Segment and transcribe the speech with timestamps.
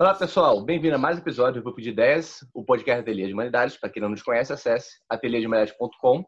[0.00, 0.64] Olá, pessoal.
[0.64, 3.76] Bem-vindo a mais um episódio do Grupo de Ideias, o podcast Ateliê de Humanidades.
[3.76, 6.24] Para quem não nos conhece, acesse ateliêdehumanidades.com.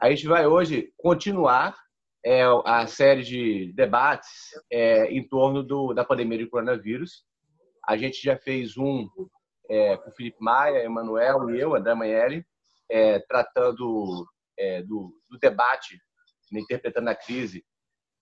[0.00, 1.76] A gente vai hoje continuar
[2.24, 4.30] é, a série de debates
[4.70, 7.24] é, em torno do, da pandemia de coronavírus.
[7.84, 9.08] A gente já fez um
[9.68, 12.46] é, com o Felipe Maia, Emanuel e eu, André Manelli,
[12.88, 14.24] é, tratando
[14.56, 15.98] é, do, do, debate,
[16.52, 17.64] né, interpretando a crise,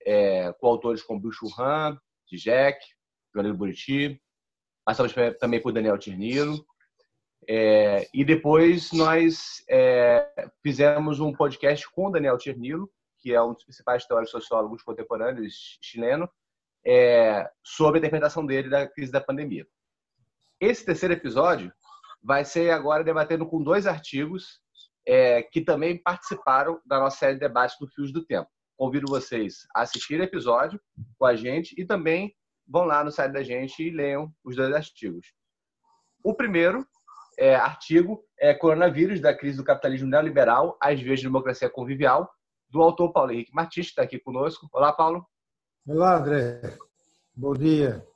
[0.06, 1.98] é, com autores como Bill Churran,
[2.32, 2.82] Jack,
[3.34, 4.18] Joanilo Buriti,
[4.84, 6.64] passamos também por Daniel Tirnilo.
[7.48, 13.64] É, e depois nós é, fizemos um podcast com Daniel Tirnilo, que é um dos
[13.64, 16.28] principais teóricos sociólogos contemporâneos chileno,
[16.84, 19.66] é, sobre a interpretação dele da crise da pandemia.
[20.60, 21.72] Esse terceiro episódio
[22.22, 24.60] vai ser agora debatendo com dois artigos
[25.06, 28.48] é, que também participaram da nossa série de debates do Fios do Tempo.
[28.76, 30.80] Convido vocês a assistir o episódio
[31.18, 32.34] com a gente e também
[32.72, 35.34] vão lá no site da gente e leiam os dois artigos.
[36.24, 36.86] O primeiro
[37.38, 42.32] é, artigo é Coronavírus da crise do capitalismo neoliberal às vias de democracia convivial,
[42.70, 44.66] do autor Paulo Henrique Martins, que está aqui conosco.
[44.72, 45.26] Olá, Paulo.
[45.86, 46.62] Olá, André.
[47.34, 48.06] Bom dia.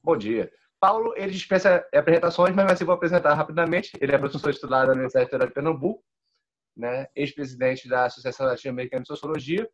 [0.00, 0.52] Bom dia.
[0.78, 3.90] Paulo, ele dispensa apresentações, mas assim vou apresentar rapidamente.
[4.00, 6.04] Ele é professor titular da Universidade Federal de Pernambuco,
[6.76, 7.08] né?
[7.16, 9.68] ex-presidente da Associação Latino-Americana de Sociologia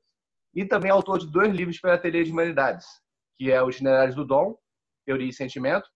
[0.55, 2.87] e também autor de dois livros para a Ateliê de Humanidades,
[3.37, 4.57] que é Os Generais do Dom,
[5.05, 5.89] Teoria e Sentimento,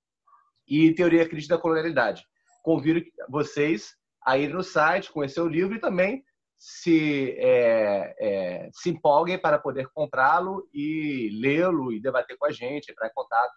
[0.66, 2.24] e Teoria Crítica da Colonialidade.
[2.62, 3.94] Convido vocês
[4.24, 6.22] a ir no site, conhecer o livro e também
[6.58, 12.90] se, é, é, se empolguem para poder comprá-lo e lê-lo e debater com a gente,
[12.90, 13.54] entrar em contato.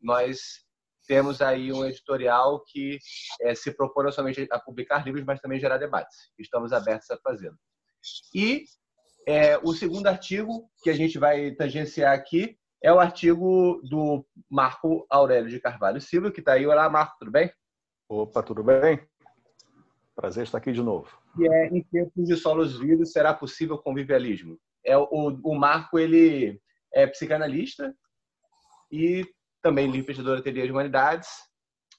[0.00, 0.64] Nós
[1.06, 2.98] temos aí um editorial que
[3.42, 6.16] é, se propõe não somente a publicar livros, mas também gerar debates.
[6.38, 7.56] Estamos abertos a fazê-lo.
[8.34, 8.64] E
[9.26, 15.06] é, o segundo artigo que a gente vai tangenciar aqui é o artigo do Marco
[15.10, 16.66] Aurélio de Carvalho Silva, que está aí.
[16.66, 17.52] Olá, Marco, tudo bem?
[18.08, 19.00] Opa, tudo bem?
[20.14, 21.08] Prazer estar aqui de novo.
[21.38, 24.58] E é em tempos de solos vivos será possível convivialismo.
[24.84, 26.60] É o, o Marco ele
[26.92, 27.94] é psicanalista
[28.90, 29.26] e
[29.60, 31.28] também pesquisador da teoria de humanidades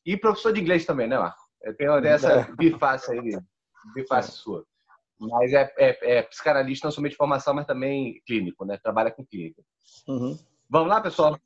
[0.05, 1.41] e professor de inglês também, né, Marco?
[1.77, 2.55] Tem essa é.
[2.55, 3.37] biface aí,
[3.93, 4.33] biface é.
[4.33, 4.65] sua.
[5.19, 8.77] Mas é, é, é, psicanalista não somente de formação, mas também clínico, né?
[8.77, 9.61] Trabalha com clínica.
[10.07, 10.37] Uhum.
[10.69, 11.39] Vamos lá, pessoal?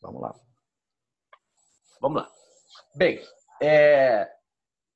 [0.00, 0.34] Vamos lá.
[2.00, 2.30] Vamos lá.
[2.94, 3.20] Bem,
[3.60, 4.28] é...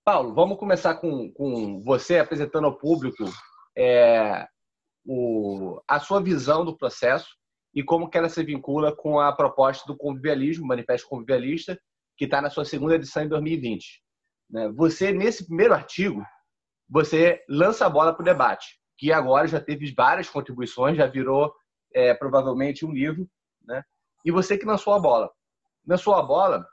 [0.05, 3.25] Paulo, vamos começar com, com você apresentando ao público
[3.77, 4.47] é,
[5.05, 7.29] o, a sua visão do processo
[7.75, 11.79] e como que ela se vincula com a proposta do convivialismo, Manifesto Convivialista,
[12.17, 14.03] que está na sua segunda edição em 2020.
[14.51, 14.73] Né?
[14.77, 16.25] Você, nesse primeiro artigo,
[16.89, 21.53] você lança a bola para o debate, que agora já teve várias contribuições, já virou
[21.93, 23.29] é, provavelmente um livro?
[24.28, 25.33] E você que lançou a bola.
[25.87, 26.69] Lançou a bola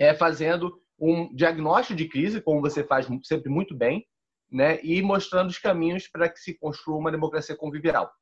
[0.00, 4.04] é, fazendo um diagnóstico de crise, como você faz sempre muito bem,
[4.50, 4.82] né?
[4.82, 8.12] E mostrando os caminhos para que se construa uma democracia convivial.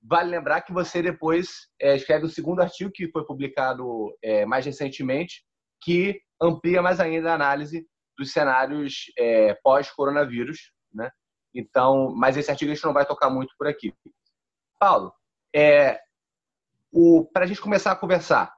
[0.00, 4.64] Vale lembrar que você depois é, escreve o segundo artigo que foi publicado é, mais
[4.64, 5.44] recentemente,
[5.82, 7.84] que amplia mais ainda a análise
[8.16, 11.10] dos cenários é, pós-coronavírus, né?
[11.52, 13.92] Então, mas esse artigo a gente não vai tocar muito por aqui.
[14.78, 15.12] Paulo,
[15.52, 15.98] é,
[17.32, 18.54] para a gente começar a conversar,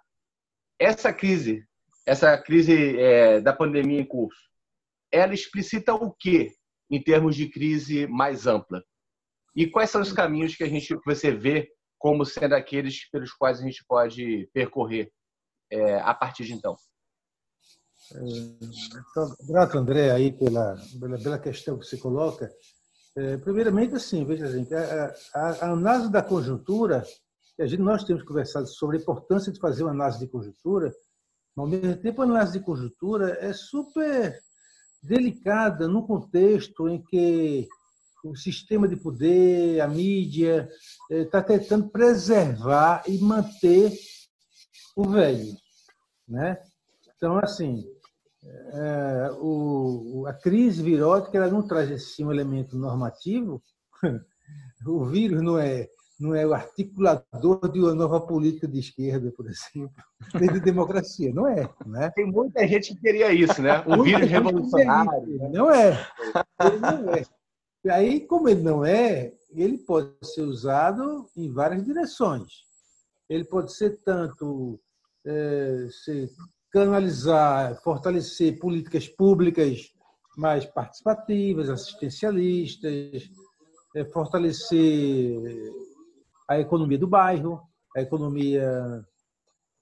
[0.79, 1.67] essa crise,
[2.05, 4.41] essa crise é, da pandemia em curso,
[5.11, 6.53] ela explicita o que
[6.91, 8.83] em termos de crise mais ampla?
[9.55, 13.59] E quais são os caminhos que a gente você vê como sendo aqueles pelos quais
[13.59, 15.11] a gente pode percorrer
[15.71, 16.77] é, a partir de então?
[18.13, 22.49] Então, grato, André, aí pela, pela, pela questão que você coloca.
[23.17, 27.03] É, primeiramente, assim, veja, a, a, a, análise da conjuntura,
[27.61, 30.93] gente, nós temos conversado sobre a importância de fazer uma análise de conjuntura,
[31.55, 34.38] mas, ao mesmo tempo, a análise de conjuntura é super
[35.03, 37.67] delicada no contexto em que
[38.25, 40.69] o sistema de poder, a mídia,
[41.08, 43.93] está tentando preservar e manter
[44.97, 45.55] o velho.
[46.29, 46.58] Né?
[47.17, 47.85] Então, assim,
[48.44, 53.62] é, o, a crise virótica ela não traz assim um elemento normativo.
[54.87, 55.88] O vírus não é
[56.19, 59.93] não é o articulador de uma nova política de esquerda, por exemplo,
[60.35, 61.33] nem de democracia.
[61.33, 61.69] Não é.
[61.85, 62.11] Né?
[62.15, 63.85] Tem muita gente que queria isso, né?
[63.87, 65.39] Um vírus revolucionário.
[65.39, 65.51] Né?
[65.53, 66.07] Não é.
[66.65, 67.25] Ele não é.
[67.85, 72.65] E aí, como ele não é, ele pode ser usado em várias direções.
[73.29, 74.81] Ele pode ser tanto
[75.25, 75.87] é,
[76.73, 79.93] canalizar, fortalecer políticas públicas
[80.37, 83.31] mais participativas, assistencialistas,
[83.95, 85.73] é, fortalecer
[86.48, 87.60] a economia do bairro,
[87.96, 89.04] a economia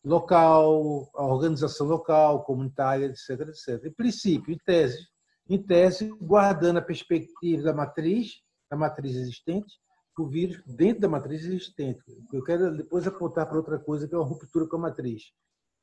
[0.05, 3.85] local, a organização local, comunitária, etc, etc.
[3.87, 5.07] Em princípio, em tese,
[5.49, 9.75] em tese, guardando a perspectiva da matriz, da matriz existente,
[10.19, 12.03] o vírus dentro da matriz existente.
[12.33, 15.33] Eu quero depois apontar para outra coisa que é uma ruptura com a matriz.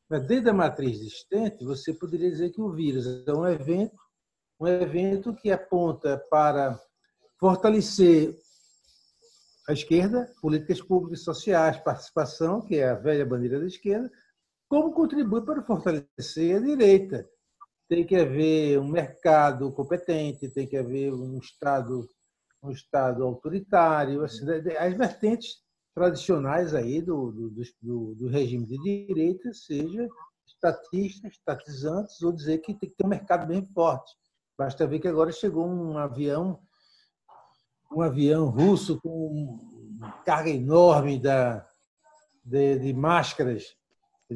[0.09, 3.97] Mas dentro da matriz existente, você poderia dizer que o vírus é um evento,
[4.59, 6.79] um evento que aponta para
[7.39, 8.37] fortalecer
[9.71, 14.11] a esquerda, políticas públicas sociais, participação, que é a velha bandeira da esquerda,
[14.69, 17.27] como contribui para fortalecer a direita.
[17.89, 22.07] Tem que haver um mercado competente, tem que haver um Estado,
[22.61, 24.45] um Estado autoritário, assim,
[24.77, 25.61] as vertentes
[25.93, 27.49] tradicionais aí do, do,
[27.81, 30.07] do, do regime de direita, seja
[30.45, 34.13] estatistas, estatizantes, ou dizer que tem que ter um mercado bem forte.
[34.57, 36.59] Basta ver que agora chegou um avião
[37.91, 39.59] um avião russo com
[40.25, 41.65] carga enorme da,
[42.43, 43.75] de, de máscaras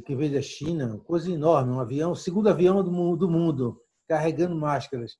[0.05, 3.81] que veio da China, coisa enorme, um avião, o segundo avião do mundo, do mundo
[4.07, 5.17] carregando máscaras.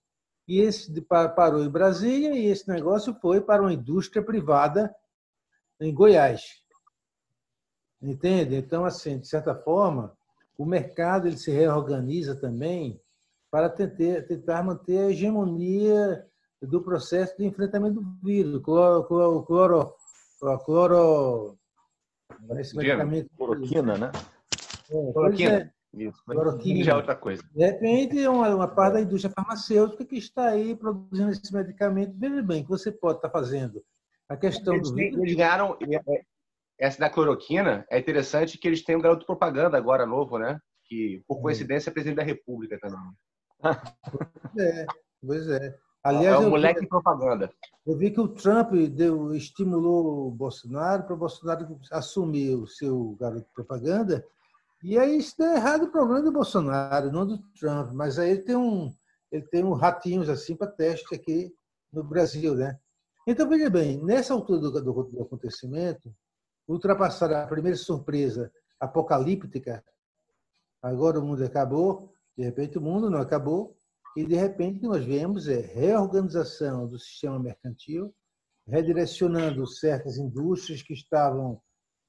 [0.48, 4.94] E esse parou em Brasília e esse negócio foi para uma indústria privada
[5.80, 6.62] em Goiás.
[8.02, 8.56] Entende?
[8.56, 10.16] Então, assim, de certa forma,
[10.58, 13.02] o mercado ele se reorganiza também
[13.50, 16.28] para tentar, tentar manter a hegemonia
[16.66, 18.62] do processo de enfrentamento do vírus.
[18.62, 19.96] Cloro, cloro, cloro,
[20.64, 21.58] cloro
[22.60, 23.30] esse medicamento.
[23.38, 24.12] Cloroquina, né?
[24.90, 25.58] É, cloroquina.
[25.58, 25.76] É.
[25.94, 26.84] Isso, cloroquina.
[26.84, 27.42] já é outra coisa.
[27.54, 32.14] De repente, uma, uma parte da indústria farmacêutica que está aí produzindo esse medicamento.
[32.18, 33.82] Veja bem, que você pode estar fazendo.
[34.28, 35.20] A questão eles, do vírus.
[35.20, 35.78] Eles ganharam.
[36.78, 40.60] Essa da cloroquina é interessante que eles têm um garoto propaganda agora novo, né?
[40.84, 43.00] Que, por coincidência, é presidente da República também.
[44.60, 44.86] É,
[45.26, 45.76] pois é.
[46.06, 47.52] Aliás, é o moleque vi, propaganda.
[47.84, 53.18] Eu vi que o Trump deu, estimulou o Bolsonaro para o Bolsonaro assumir o seu
[53.20, 54.24] garoto propaganda.
[54.84, 57.92] E aí isso deu errado o problema do Bolsonaro, não do Trump.
[57.94, 58.94] Mas aí ele tem um,
[59.32, 61.52] ele tem um ratinhos assim para teste aqui
[61.92, 62.78] no Brasil, né?
[63.26, 66.14] Então veja bem, nessa altura do, do, do acontecimento,
[66.68, 69.84] ultrapassar a primeira surpresa apocalíptica,
[70.84, 72.14] agora o mundo acabou.
[72.38, 73.75] De repente o mundo não acabou,
[74.16, 78.14] e, de repente, nós vemos é, reorganização do sistema mercantil,
[78.68, 81.62] redirecionando certas indústrias que estavam.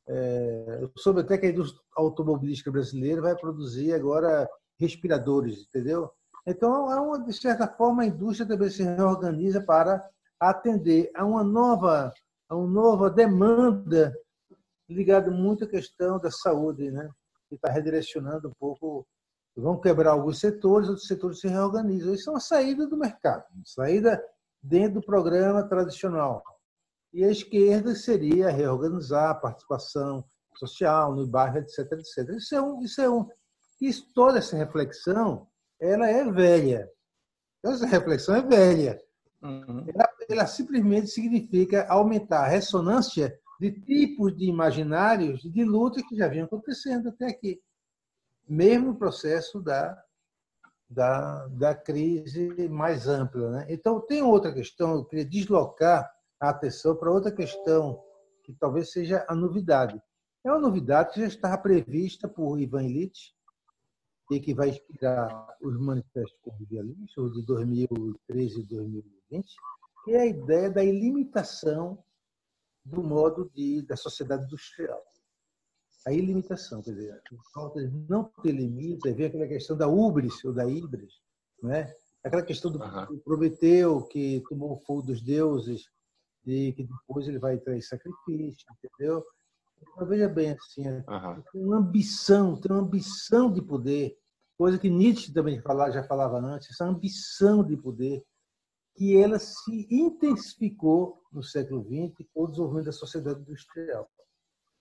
[0.09, 4.49] É, soube até que a indústria automobilística brasileira vai produzir agora
[4.79, 6.11] respiradores, entendeu?
[6.47, 11.43] Então, é uma, de certa forma, a indústria também se reorganiza para atender a uma
[11.43, 12.13] nova,
[12.49, 14.17] a uma nova demanda
[14.89, 17.11] ligada muito à questão da saúde, né?
[17.49, 19.07] que está redirecionando um pouco
[19.61, 22.15] vão quebrar alguns setores, outros setores se reorganizam.
[22.15, 24.23] Isso é uma saída do mercado, uma saída
[24.63, 26.43] dentro do programa tradicional.
[27.13, 30.25] E a esquerda seria reorganizar a participação
[30.57, 32.37] social no bairro, etc, etc.
[32.37, 33.27] Isso é um, isso é um,
[33.81, 35.47] isso, toda essa reflexão,
[35.81, 36.91] ela é velha.
[37.65, 39.01] Essa reflexão é velha.
[39.43, 39.87] Uhum.
[39.89, 46.29] Ela, ela simplesmente significa aumentar a ressonância de tipos de imaginários de luta que já
[46.29, 47.61] vinham acontecendo até aqui
[48.49, 50.01] mesmo processo da,
[50.89, 53.51] da, da crise mais ampla.
[53.51, 53.67] Né?
[53.71, 58.03] Então, tem outra questão, eu queria deslocar a atenção para outra questão,
[58.45, 60.01] que talvez seja a novidade.
[60.45, 63.35] É uma novidade que já estava prevista por Ivan Illich,
[64.31, 69.57] e que vai inspirar os manifestos convivialistas de 2013 e 2020,
[70.05, 72.03] que é a ideia da ilimitação
[72.85, 75.03] do modo de, da sociedade industrial
[76.07, 77.21] a ilimitação, quer dizer,
[77.53, 81.15] falta de não ter limite, vem aquela questão da ubris ou da híbris,
[81.61, 81.93] né?
[82.23, 83.19] aquela questão do, uhum.
[83.25, 85.91] Prometeu que tomou o fogo dos deuses
[86.47, 89.25] e que depois ele vai trair sacrifício, entendeu?
[89.83, 91.43] Então, veja bem, assim, uhum.
[91.53, 94.17] tem uma ambição, tem uma ambição de poder,
[94.57, 98.25] coisa que Nietzsche também falava, já falava antes, essa ambição de poder,
[98.95, 104.09] que ela se intensificou no século XX com o desenvolvimento da sociedade industrial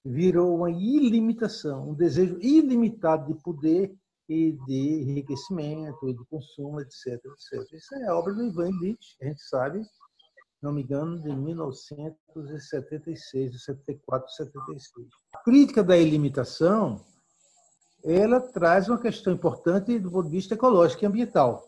[0.06, 3.92] virou uma ilimitação, um desejo ilimitado de poder
[4.30, 7.74] e de enriquecimento, e de consumo, etc, etc.
[7.74, 9.82] Isso é obra do Ivan Illich, a gente sabe,
[10.62, 15.08] não me engano, de 1976, 74, 76.
[15.34, 17.04] A crítica da ilimitação,
[18.04, 21.68] ela traz uma questão importante do ponto de vista ecológico e ambiental,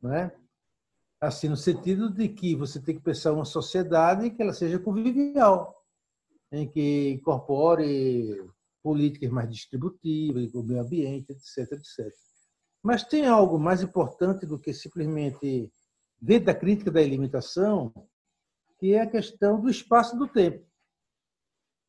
[0.00, 0.34] não é?
[1.20, 5.83] Assim, no sentido de que você tem que pensar uma sociedade que ela seja convivial,
[6.54, 8.48] em que incorpore
[8.82, 12.14] políticas mais distributivas, o meio ambiente, etc, etc.
[12.82, 15.72] Mas tem algo mais importante do que simplesmente
[16.20, 17.92] dentro da crítica da ilimitação,
[18.78, 20.64] que é a questão do espaço do tempo.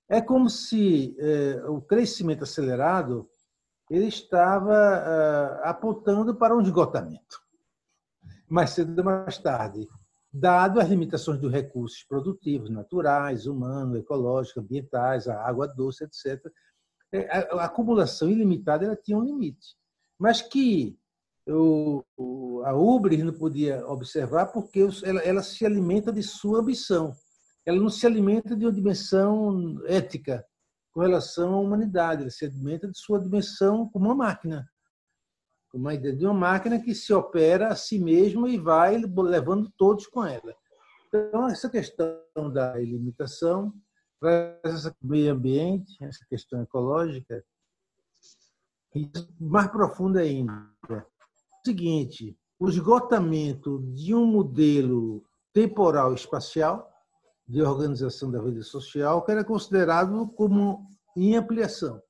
[0.10, 3.30] É como se é, o crescimento acelerado
[3.90, 4.76] ele estava
[5.64, 7.44] é, apontando para um esgotamento.
[8.50, 9.88] Mais cedo ou mais tarde,
[10.38, 16.46] dado as limitações dos recursos produtivos, naturais, humanos, ecológicos, ambientais, a água doce, etc.,
[17.13, 19.75] é, a, acumulação ilimitada ela tinha um limite.
[20.20, 21.00] Mas que
[22.65, 24.86] a Ubris não podia observar porque
[25.24, 27.13] ela se alimenta de sua ambição.
[27.65, 30.46] Ela não se alimenta de uma dimensão ética
[30.92, 34.68] com relação à humanidade, ela se alimenta de sua dimensão como uma máquina.
[35.75, 40.08] Uma ideia de uma máquina que se opera a si mesma e vai levando todos
[40.08, 40.55] com ela.
[41.08, 43.74] Então, essa questão da ilimitação
[44.20, 47.44] traz essa meio ambiente, essa questão ecológica,
[48.96, 50.65] e mais profunda ainda.
[50.89, 51.03] O
[51.65, 56.89] seguinte, o esgotamento de um modelo temporal espacial
[57.48, 62.01] de organização da vida social que era considerado como em ampliação.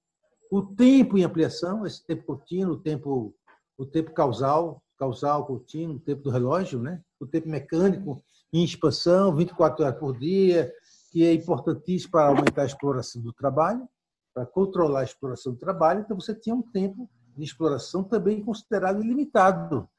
[0.52, 3.36] O tempo em ampliação, esse tempo contínuo, o tempo,
[3.78, 7.02] o tempo causal, causal contínuo, o tempo do relógio, né?
[7.20, 10.72] o tempo mecânico em expansão, 24 horas por dia,
[11.12, 13.88] que é importantíssimo para aumentar a exploração do trabalho,
[14.34, 16.02] para controlar a exploração do trabalho.
[16.02, 19.90] Então, você tinha um tempo de exploração também considerado ilimitado.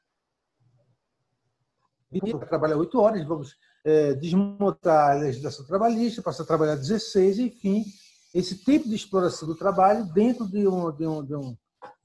[2.47, 7.85] Trabalhar oito horas, vamos é, desmontar a legislação trabalhista, passar a trabalhar 16, enfim,
[8.33, 11.57] esse tempo de exploração do trabalho dentro de, um, de, um, de, um,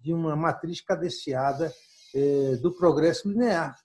[0.02, 1.72] de uma matriz cadenciada
[2.14, 3.76] é, do progresso linear.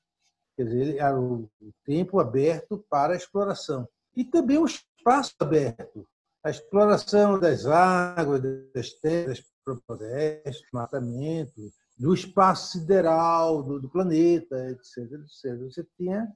[0.55, 1.49] Quer dizer, era o
[1.85, 3.87] tempo aberto para a exploração.
[4.15, 6.07] E também o espaço aberto,
[6.43, 8.41] a exploração das águas,
[8.73, 9.43] das terras,
[9.85, 15.57] florestas, matamento, do espaço sideral do, do planeta, etc, etc.
[15.63, 16.27] Você tinha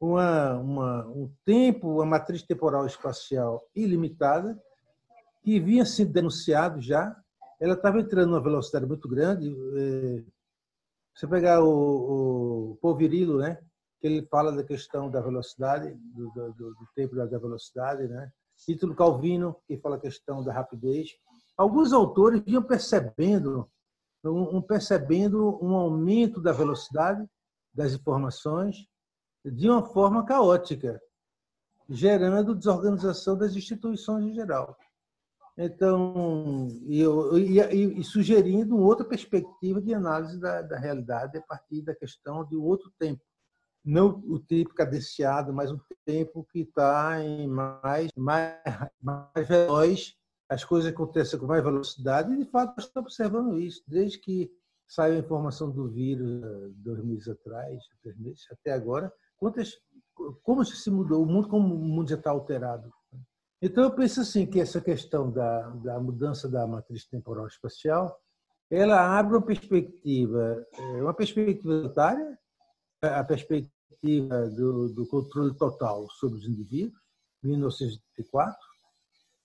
[0.00, 4.60] uma, uma, um tempo, uma matriz temporal espacial ilimitada,
[5.42, 7.16] que vinha sendo denunciado já.
[7.60, 9.48] Ela estava entrando numa velocidade muito grande.
[9.76, 10.24] É,
[11.14, 13.58] você pegar o, o Povirilo, né?
[14.00, 18.32] que ele fala da questão da velocidade, do, do, do tempo da velocidade, né?
[18.66, 21.10] Ítalo Calvino, que fala a questão da rapidez.
[21.56, 23.70] Alguns autores vinham percebendo
[24.24, 27.26] um, percebendo um aumento da velocidade
[27.72, 28.86] das informações
[29.44, 31.00] de uma forma caótica,
[31.88, 34.76] gerando desorganização das instituições em geral.
[35.58, 41.94] Então, e, e, e sugerindo outra perspectiva de análise da, da realidade a partir da
[41.94, 43.20] questão de outro tempo
[43.84, 48.56] não o tempo cadenciado, mas um tempo que está em mais, mais,
[49.00, 50.14] mais veloz,
[50.48, 54.50] as coisas acontecem com mais velocidade, e de fato nós estamos observando isso, desde que
[54.86, 59.78] saiu a informação do vírus dois meses atrás, três meses, até agora, quantas,
[60.42, 62.92] como se mudou, o mundo, como o mundo já está alterado.
[63.62, 68.18] Então eu penso assim que essa questão da, da mudança da matriz temporal espacial,
[68.70, 72.38] ela abre uma perspectiva, é, uma perspectiva unitária,
[73.02, 76.98] a perspectiva do, do, controle total sobre os indivíduos,
[77.42, 78.56] 1984,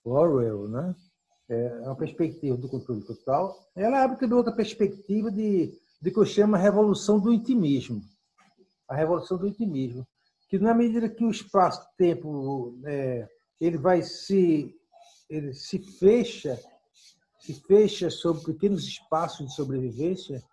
[0.06, 0.96] Orwell, né?
[1.50, 3.56] É uma perspectiva do controle total.
[3.76, 8.02] Ela abre também outra perspectiva de, de que eu chamo a revolução do intimismo.
[8.88, 10.08] A revolução do intimismo.
[10.50, 13.28] Que na medida que o espaço-tempo é,
[13.60, 14.74] ele vai se
[15.30, 16.60] ele se fecha
[17.46, 20.44] se fecha sobre pequenos espaços de sobrevivência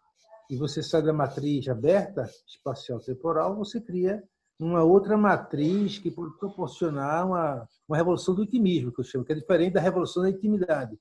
[0.51, 4.23] e você sai da matriz aberta, espacial-temporal, você cria
[4.61, 9.33] uma outra matriz que pode proporcionar uma, uma revolução do intimismo, que eu chamo, que
[9.33, 10.99] é diferente da revolução da intimidade.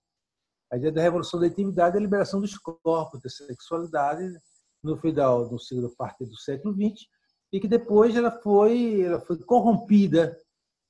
[0.72, 4.24] A ideia da revolução da intimidade é a liberação dos corpos, da sexualidade,
[4.82, 7.06] no final, no segundo parte do século XX,
[7.52, 10.38] e que depois ela foi, ela foi corrompida,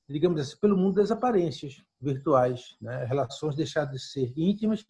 [0.08, 2.76] digamos assim, pelo mundo das aparências virtuais.
[2.80, 3.04] Né?
[3.04, 4.84] Relações deixaram de ser íntimas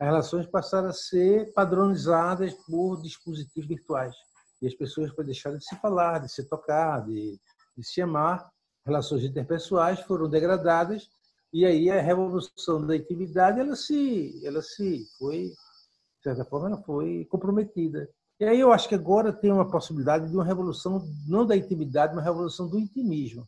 [0.00, 4.16] as relações passaram a ser padronizadas por dispositivos virtuais.
[4.62, 7.38] E as pessoas podem deixar de se falar, de se tocar, de,
[7.76, 8.50] de se amar.
[8.86, 11.06] Relações interpessoais foram degradadas
[11.52, 16.82] e aí a revolução da intimidade ela se, ela se foi, de certa forma, ela
[16.82, 18.08] foi comprometida.
[18.40, 22.14] E aí eu acho que agora tem uma possibilidade de uma revolução não da intimidade,
[22.14, 23.46] mas uma revolução do intimismo.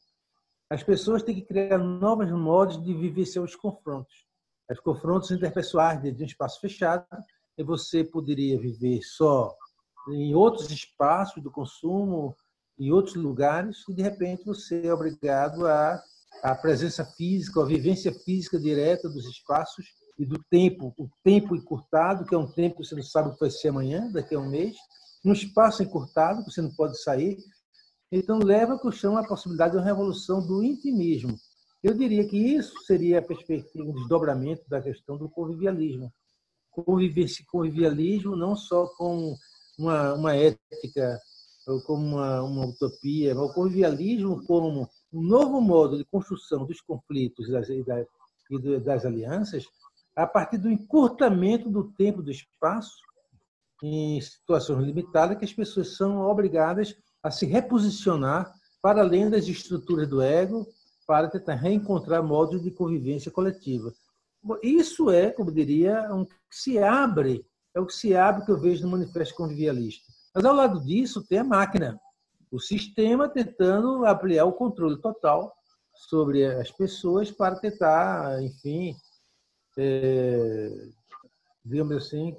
[0.73, 4.25] As pessoas têm que criar novos modos de viver seus confrontos
[4.71, 7.05] os confrontos interpessoais de um espaço fechado,
[7.59, 9.55] e você poderia viver só
[10.09, 12.35] em outros espaços do consumo,
[12.79, 18.59] em outros lugares, e de repente você é obrigado a presença física, a vivência física
[18.59, 19.85] direta dos espaços
[20.19, 23.35] e do tempo, o tempo encurtado, que é um tempo que você não sabe o
[23.35, 24.75] que vai ser amanhã, daqui a um mês,
[25.23, 27.37] um espaço encurtado, que você não pode sair.
[28.15, 31.35] Então, leva que eu chamo a possibilidade de uma revolução do intimismo,
[31.83, 36.13] Eu diria que isso seria a perspectiva, um desdobramento da questão do convivialismo.
[36.71, 39.35] Conviver esse convivialismo não só com
[39.79, 41.19] uma, uma ética
[41.67, 46.81] ou como uma, uma utopia, mas o convivialismo como um novo modo de construção dos
[46.81, 49.65] conflitos e das, e das alianças
[50.15, 53.01] a partir do encurtamento do tempo do espaço
[53.83, 60.09] em situações limitadas que as pessoas são obrigadas a se reposicionar para além das estruturas
[60.09, 60.67] do ego
[61.07, 63.93] para tentar reencontrar modos de convivência coletiva.
[64.63, 68.59] Isso é, como diria, um que se abre, é o que se abre que eu
[68.59, 70.13] vejo no Manifesto Convivialista.
[70.35, 72.01] Mas ao lado disso tem a máquina,
[72.51, 75.55] o sistema tentando ampliar o controle total
[75.95, 78.97] sobre as pessoas para tentar, enfim,
[79.79, 80.89] é,
[81.65, 82.37] digamos assim,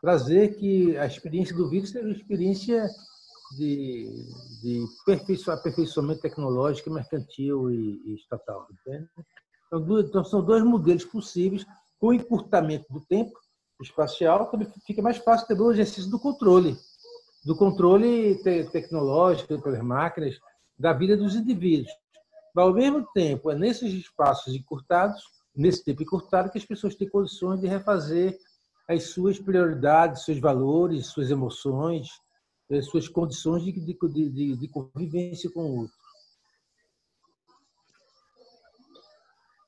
[0.00, 2.88] trazer que a experiência do vírus seja uma experiência
[3.56, 4.26] de,
[4.62, 4.86] de
[5.48, 8.66] aperfeiçoamento tecnológico, mercantil e, e estatal.
[8.70, 11.64] Então, então, são dois modelos possíveis,
[11.98, 13.32] com encurtamento do tempo
[13.80, 16.76] espacial, também fica mais fácil também o exercício do controle,
[17.44, 20.38] do controle te tecnológico pelas máquinas
[20.78, 21.90] da vida dos indivíduos.
[22.54, 25.22] Mas, ao mesmo tempo, é nesses espaços encurtados,
[25.56, 28.38] nesse tempo encurtado, que as pessoas têm condições de refazer
[28.88, 32.08] as suas prioridades, seus valores, suas emoções,
[32.82, 36.02] suas condições de, de, de, de convivência com o outro.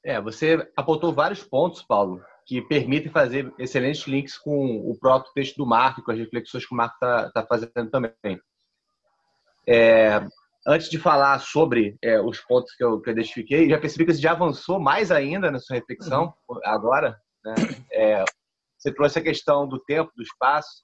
[0.04, 5.56] É, você apontou vários pontos, Paulo, que permitem fazer excelentes links com o próprio texto
[5.56, 8.40] do Marco, com as reflexões que o Marco está tá fazendo também.
[9.66, 10.20] É,
[10.66, 14.12] antes de falar sobre é, os pontos que eu, que eu identifiquei, já percebi que
[14.12, 16.34] você já avançou mais ainda na sua reflexão
[16.64, 17.18] agora.
[17.42, 17.54] Né?
[17.90, 18.24] É,
[18.76, 20.82] você trouxe a questão do tempo, do espaço,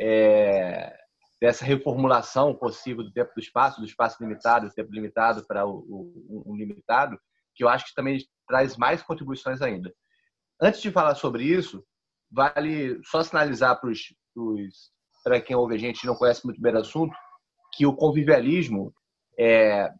[0.00, 0.96] é,
[1.44, 5.84] dessa reformulação possível do tempo do espaço, do espaço limitado, do tempo limitado para o,
[6.26, 7.20] o um limitado,
[7.54, 9.94] que eu acho que também traz mais contribuições ainda.
[10.58, 11.84] Antes de falar sobre isso,
[12.30, 13.78] vale só sinalizar
[15.22, 17.14] para quem ouve a gente e não conhece muito bem o assunto,
[17.74, 18.94] que o convivialismo
[19.38, 19.92] é,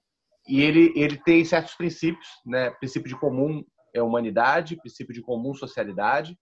[0.48, 2.70] e ele, ele tem certos princípios, né?
[2.70, 3.62] princípio de comum
[3.94, 6.38] é humanidade, princípio de comum socialidade.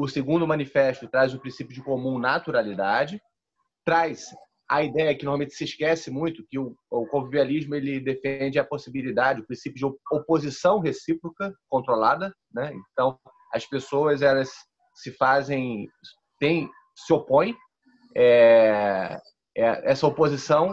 [0.00, 3.22] O segundo manifesto traz o princípio de comum naturalidade
[3.84, 4.26] traz
[4.70, 9.40] a ideia que normalmente se esquece muito que o, o convivialismo ele defende a possibilidade,
[9.40, 12.72] o princípio de oposição recíproca controlada, né?
[12.92, 13.18] Então
[13.52, 14.50] as pessoas elas
[14.94, 15.88] se fazem,
[16.38, 17.56] tem, se opõem.
[18.16, 19.20] É,
[19.56, 20.72] é, essa oposição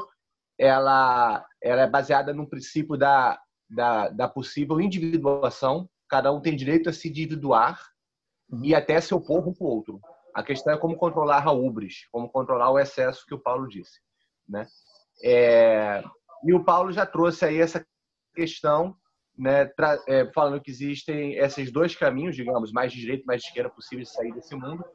[0.59, 3.39] ela, ela é baseada no princípio da,
[3.69, 5.89] da, da possível individuação.
[6.09, 7.79] Cada um tem direito a se individuar
[8.49, 8.63] uhum.
[8.63, 9.99] e até se opor um com o outro.
[10.37, 13.99] A questão é como controlar a ubris, como controlar o excesso que o Paulo disse,
[14.47, 14.67] né?
[15.23, 16.03] É,
[16.43, 17.83] e o Paulo já trouxe aí essa
[18.35, 18.95] questão,
[19.35, 19.67] né,
[20.07, 23.71] é, falando que existem esses dois caminhos, digamos, mais de direita e mais de esquerda
[23.71, 24.85] possível de sair desse mundo.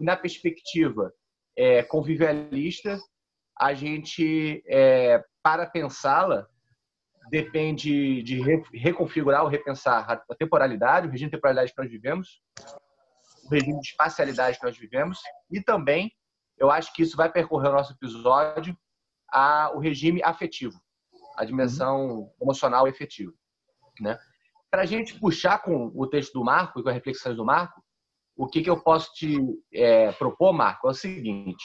[0.00, 1.12] E na perspectiva
[1.54, 2.98] é, convivialista,
[3.60, 6.46] a gente, é, para pensá-la,
[7.30, 8.40] depende de
[8.72, 12.40] reconfigurar ou repensar a temporalidade, o regime de temporalidade que nós vivemos,
[13.50, 15.18] regime de espacialidade que nós vivemos
[15.50, 16.12] e também,
[16.58, 18.76] eu acho que isso vai percorrer o nosso episódio,
[19.30, 20.78] a, o regime afetivo,
[21.36, 23.32] a dimensão emocional e efetiva.
[24.00, 24.18] Né?
[24.70, 27.82] Para a gente puxar com o texto do Marco e com as reflexões do Marco,
[28.36, 29.38] o que, que eu posso te
[29.72, 31.64] é, propor, Marco, é o seguinte: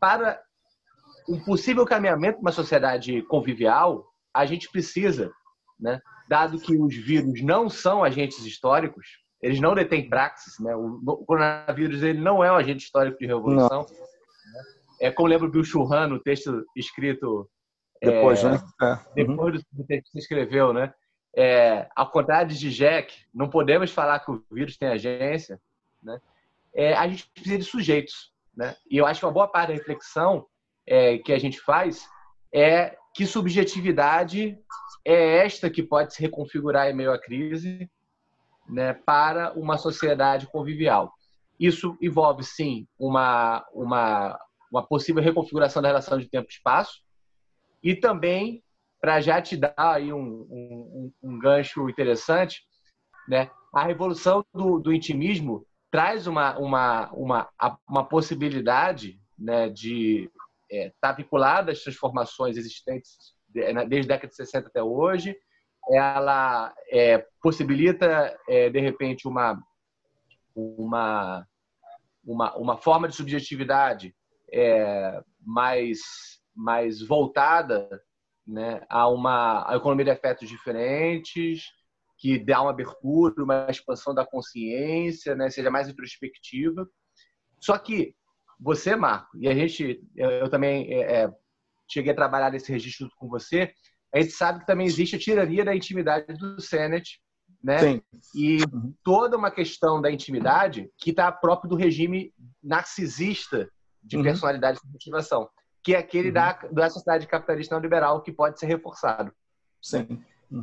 [0.00, 0.42] para
[1.28, 5.32] um possível caminhamento para uma sociedade convivial, a gente precisa,
[5.78, 9.06] né, dado que os vírus não são agentes históricos,
[9.42, 10.74] eles não detêm praxis, né?
[10.76, 13.80] O coronavírus ele não é um agente histórico de revolução.
[13.80, 14.62] Né?
[15.00, 17.50] É como lembra o Bill Churran no texto escrito
[18.00, 18.62] depois, é, né?
[18.82, 18.98] É.
[19.14, 19.62] Depois uhum.
[19.72, 20.94] do texto que você escreveu, né?
[21.36, 25.60] É, ao contrário de Jack, não podemos falar que o vírus tem agência,
[26.02, 26.20] né?
[26.74, 28.76] É, a gente precisa de sujeitos, né?
[28.88, 30.46] E eu acho que uma boa parte da reflexão
[30.86, 32.06] é, que a gente faz
[32.54, 34.58] é que subjetividade
[35.04, 37.90] é esta que pode se reconfigurar em meio à crise
[38.68, 41.12] né, para uma sociedade convivial.
[41.58, 44.38] Isso envolve, sim, uma, uma,
[44.70, 47.02] uma possível reconfiguração da relação de tempo e espaço
[47.82, 48.62] e também,
[49.00, 52.62] para já te dar aí um, um, um gancho interessante,
[53.28, 57.48] né, a revolução do, do intimismo traz uma, uma, uma,
[57.88, 60.30] uma possibilidade né, de
[60.70, 65.36] estar é, tá vinculada às transformações existentes né, desde a década de 60 até hoje,
[65.90, 69.60] ela é, possibilita, é, de repente, uma,
[70.54, 71.46] uma,
[72.24, 74.14] uma, uma forma de subjetividade
[74.52, 76.00] é, mais,
[76.54, 77.88] mais voltada
[78.46, 81.64] né, a uma a economia de afetos diferentes,
[82.18, 86.88] que dá uma abertura, uma expansão da consciência, né, seja mais introspectiva.
[87.60, 88.14] Só que
[88.58, 91.32] você, Marco, e a gente, eu, eu também é, é
[91.90, 93.72] cheguei a trabalhar nesse registro com você,
[94.14, 97.20] a gente sabe que também existe a tirania da intimidade do Senet,
[97.62, 97.78] né?
[97.78, 98.02] Sim.
[98.34, 98.92] E uhum.
[99.02, 103.70] toda uma questão da intimidade que está próprio do regime narcisista
[104.02, 104.22] de uhum.
[104.22, 105.48] personalidade de motivação,
[105.82, 106.34] que é aquele uhum.
[106.34, 109.32] da, da sociedade capitalista neoliberal que pode ser reforçado.
[109.80, 110.22] Sim.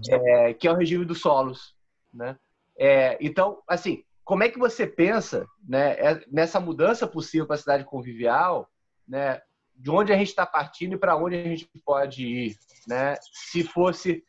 [0.10, 1.76] É, que é o regime dos solos,
[2.14, 2.38] né?
[2.78, 7.60] É, então, assim, como é que você pensa né, é, nessa mudança possível para a
[7.60, 8.70] cidade convivial,
[9.08, 9.42] né,
[9.80, 12.58] de onde a gente está partindo e para onde a gente pode ir?
[12.86, 13.16] Né?
[13.32, 14.24] Se fosse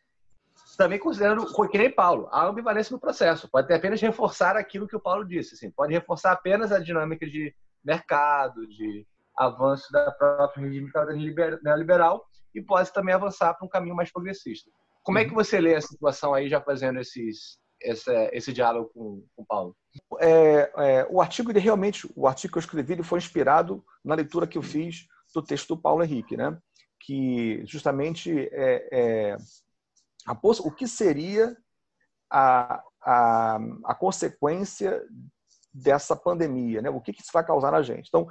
[0.77, 3.49] também considerando, que nem Paulo, a ambivalência no processo.
[3.49, 5.55] Pode ter apenas reforçar aquilo que o Paulo disse.
[5.55, 9.05] Assim, pode reforçar apenas a dinâmica de mercado, de
[9.37, 10.89] avanço da própria regime
[11.61, 14.71] neoliberal e pode também avançar para um caminho mais progressista.
[15.03, 19.23] Como é que você lê a situação aí, já fazendo esses, esse, esse diálogo com
[19.35, 19.75] o Paulo?
[20.19, 24.15] É, é, o artigo, ele realmente, o artigo que eu escrevi, ele foi inspirado na
[24.15, 26.57] leitura que eu fiz do texto do Paulo Henrique, né?
[26.99, 29.37] que justamente é, é
[30.27, 31.55] a, o que seria
[32.29, 35.03] a, a, a consequência
[35.73, 36.89] dessa pandemia, né?
[36.89, 38.07] o que, que isso vai causar na gente.
[38.07, 38.27] Então,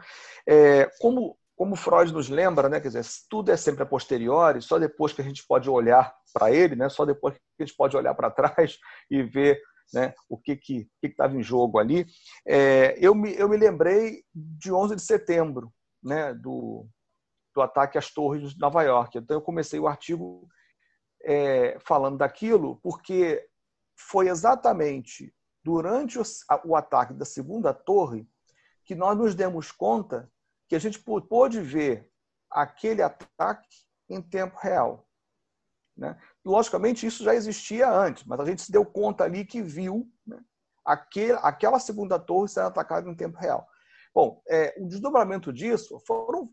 [0.47, 2.81] é, como, como Freud nos lembra, né?
[2.81, 6.53] quer dizer, tudo é sempre a posteriori, só depois que a gente pode olhar para
[6.53, 6.89] ele, né?
[6.89, 8.79] só depois que a gente pode olhar para trás
[9.11, 9.61] e ver
[9.93, 12.07] né, o que que estava em jogo ali.
[12.47, 16.87] É, eu, me, eu me lembrei de 11 de setembro, né, do,
[17.55, 19.19] do ataque às torres de Nova York.
[19.19, 20.49] Então eu comecei o artigo
[21.23, 23.47] é, falando daquilo porque
[23.97, 26.23] foi exatamente durante o,
[26.65, 28.29] o ataque da segunda torre
[28.85, 30.31] que nós nos demos conta
[30.69, 32.11] que a gente pôde ver
[32.51, 33.69] aquele ataque
[34.09, 35.07] em tempo real.
[35.97, 36.19] Né?
[36.45, 40.43] Logicamente, isso já existia antes, mas a gente se deu conta ali que viu né,
[40.85, 43.69] aquele, aquela segunda torre sendo atacada em tempo real.
[44.15, 46.51] Bom, é, o desdobramento disso foram,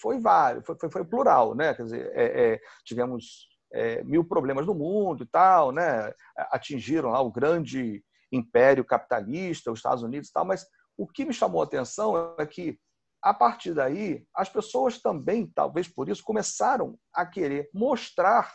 [0.00, 1.74] foi vários, foi, foi, foi plural, né?
[1.74, 6.12] Quer dizer, é, é, tivemos é, mil problemas no mundo e tal, né?
[6.50, 11.32] Atingiram lá o grande império capitalista, os Estados Unidos e tal, mas o que me
[11.32, 12.78] chamou a atenção é que
[13.22, 18.52] a partir daí as pessoas também, talvez por isso, começaram a querer mostrar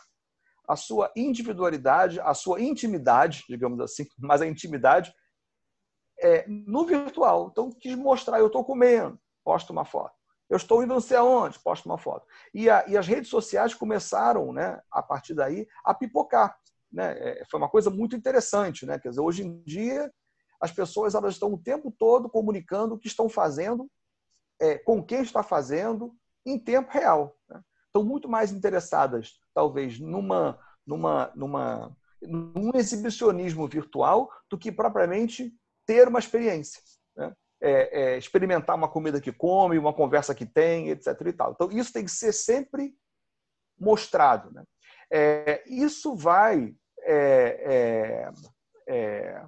[0.68, 5.12] a sua individualidade, a sua intimidade, digamos assim, mas a intimidade
[6.24, 7.50] é, no virtual.
[7.52, 10.14] Então, quis mostrar, eu estou comendo, posto uma foto.
[10.48, 12.26] Eu estou indo não sei aonde, posto uma foto.
[12.54, 16.56] E, a, e as redes sociais começaram, né, a partir daí, a pipocar.
[16.90, 17.12] Né?
[17.18, 18.86] É, foi uma coisa muito interessante.
[18.86, 18.98] Né?
[18.98, 20.10] Quer dizer, hoje em dia,
[20.58, 23.90] as pessoas elas estão o tempo todo comunicando o que estão fazendo,
[24.60, 26.14] é, com quem está fazendo,
[26.46, 27.36] em tempo real.
[27.48, 27.60] Né?
[27.86, 35.54] Estão muito mais interessadas, talvez, numa, numa, numa, num exibicionismo virtual do que propriamente
[35.86, 36.80] ter uma experiência.
[37.16, 37.32] Né?
[37.60, 41.08] É, é, experimentar uma comida que come, uma conversa que tem, etc.
[41.26, 41.52] E tal.
[41.52, 42.94] Então, isso tem que ser sempre
[43.78, 44.52] mostrado.
[44.52, 44.64] Né?
[45.10, 48.32] É, isso vai, é, é,
[48.88, 49.44] é,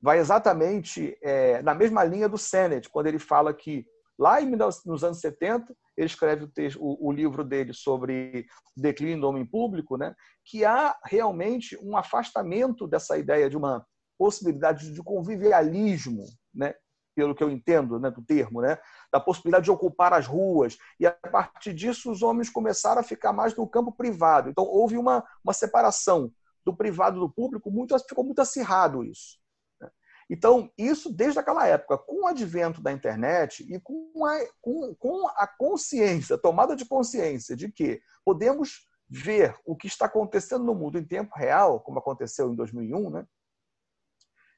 [0.00, 1.16] vai exatamente
[1.62, 3.86] na mesma linha do Sennett, quando ele fala que
[4.18, 9.20] lá nos anos 70, ele escreve o, texto, o, o livro dele sobre o declínio
[9.20, 10.14] do homem público, né?
[10.44, 13.86] que há realmente um afastamento dessa ideia de uma
[14.22, 16.72] possibilidade de convivialismo, né?
[17.12, 18.78] pelo que eu entendo né, do termo, né?
[19.10, 20.78] da possibilidade de ocupar as ruas.
[21.00, 24.48] E a partir disso, os homens começaram a ficar mais no campo privado.
[24.48, 26.32] Então, houve uma, uma separação
[26.64, 29.40] do privado do público, muito, ficou muito acirrado isso.
[29.80, 29.90] Né?
[30.30, 35.28] Então, isso desde aquela época, com o advento da internet e com a, com, com
[35.30, 40.96] a consciência, tomada de consciência de que podemos ver o que está acontecendo no mundo
[40.96, 43.26] em tempo real, como aconteceu em 2001, né?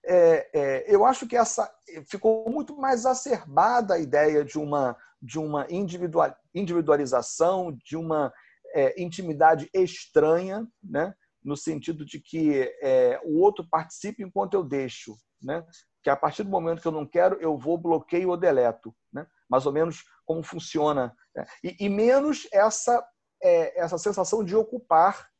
[0.06, 1.72] É, é, eu acho que essa
[2.06, 8.30] ficou muito mais acerbada a ideia de uma de uma individual, individualização, de uma
[8.74, 11.14] é, intimidade estranha, né?
[11.42, 15.64] no sentido de que é, o outro participe enquanto eu deixo, né?
[16.02, 18.94] que a partir do momento que eu não quero, eu vou, bloqueio ou deleto.
[19.10, 19.26] Né?
[19.48, 21.14] Mais ou menos como funciona.
[21.34, 21.46] Né?
[21.62, 23.02] E, e, menos essa,
[23.42, 25.30] é, essa sensação de ocupar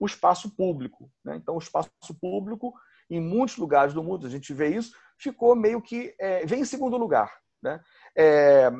[0.00, 1.10] o espaço público.
[1.24, 1.36] Né?
[1.36, 2.74] Então, o espaço público
[3.10, 6.14] em muitos lugares do mundo, a gente vê isso, ficou meio que.
[6.18, 7.32] É, vem em segundo lugar.
[7.62, 7.80] Né?
[8.16, 8.70] É,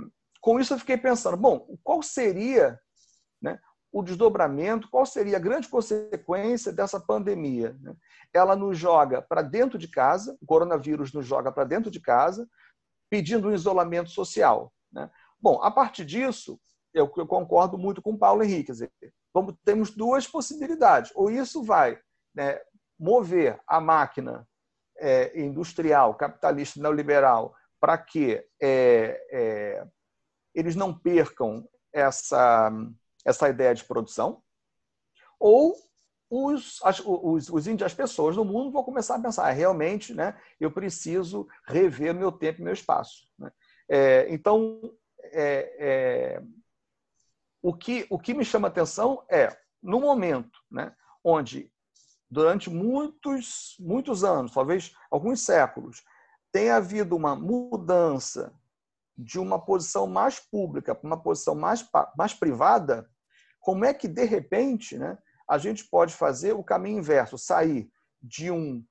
[0.40, 2.78] com isso, eu fiquei pensando: bom, qual seria
[3.40, 3.58] né,
[3.92, 7.76] o desdobramento, qual seria a grande consequência dessa pandemia?
[7.80, 7.94] Né?
[8.32, 12.48] Ela nos joga para dentro de casa, o coronavírus nos joga para dentro de casa,
[13.10, 14.72] pedindo um isolamento social.
[14.92, 15.10] Né?
[15.40, 16.60] Bom, a partir disso,
[16.92, 18.72] eu, eu concordo muito com o Paulo Henrique.
[18.72, 18.90] Dizer,
[19.32, 21.10] vamos, temos duas possibilidades.
[21.14, 21.98] Ou isso vai
[22.34, 22.60] né,
[22.98, 24.46] mover a máquina
[24.98, 29.86] é, industrial, capitalista, neoliberal, para que é, é,
[30.54, 32.70] eles não percam essa,
[33.24, 34.42] essa ideia de produção,
[35.38, 35.76] ou
[36.30, 40.12] os, as, os, os índios, as pessoas no mundo vão começar a pensar, ah, realmente,
[40.12, 43.28] né, eu preciso rever meu tempo e meu espaço.
[43.38, 43.50] Né?
[43.88, 44.80] É, então,
[45.32, 46.42] é, é,
[47.62, 51.72] o, que, o que me chama atenção é, no momento né, onde,
[52.30, 56.04] durante muitos, muitos anos, talvez alguns séculos,
[56.52, 58.52] tem havido uma mudança
[59.16, 61.86] de uma posição mais pública para uma posição mais,
[62.16, 63.08] mais privada,
[63.60, 67.90] como é que, de repente, né, a gente pode fazer o caminho inverso, sair
[68.22, 68.84] de, um,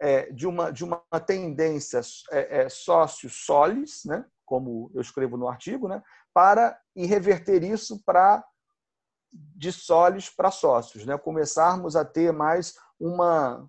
[0.00, 5.86] é, de, uma, de uma tendência é, é, sócio-solis, né, como eu escrevo no artigo,
[5.86, 8.42] né, para e reverter isso para
[9.32, 11.16] de solis para sócios, né?
[11.18, 13.68] começarmos a ter mais uma,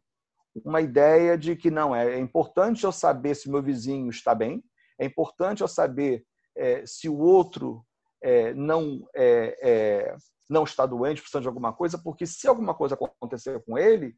[0.64, 4.64] uma ideia de que não é, é importante eu saber se meu vizinho está bem,
[5.00, 7.86] é importante eu saber é, se o outro
[8.22, 10.18] é, não é, é,
[10.50, 14.16] não está doente, precisando de alguma coisa, porque se alguma coisa acontecer com ele,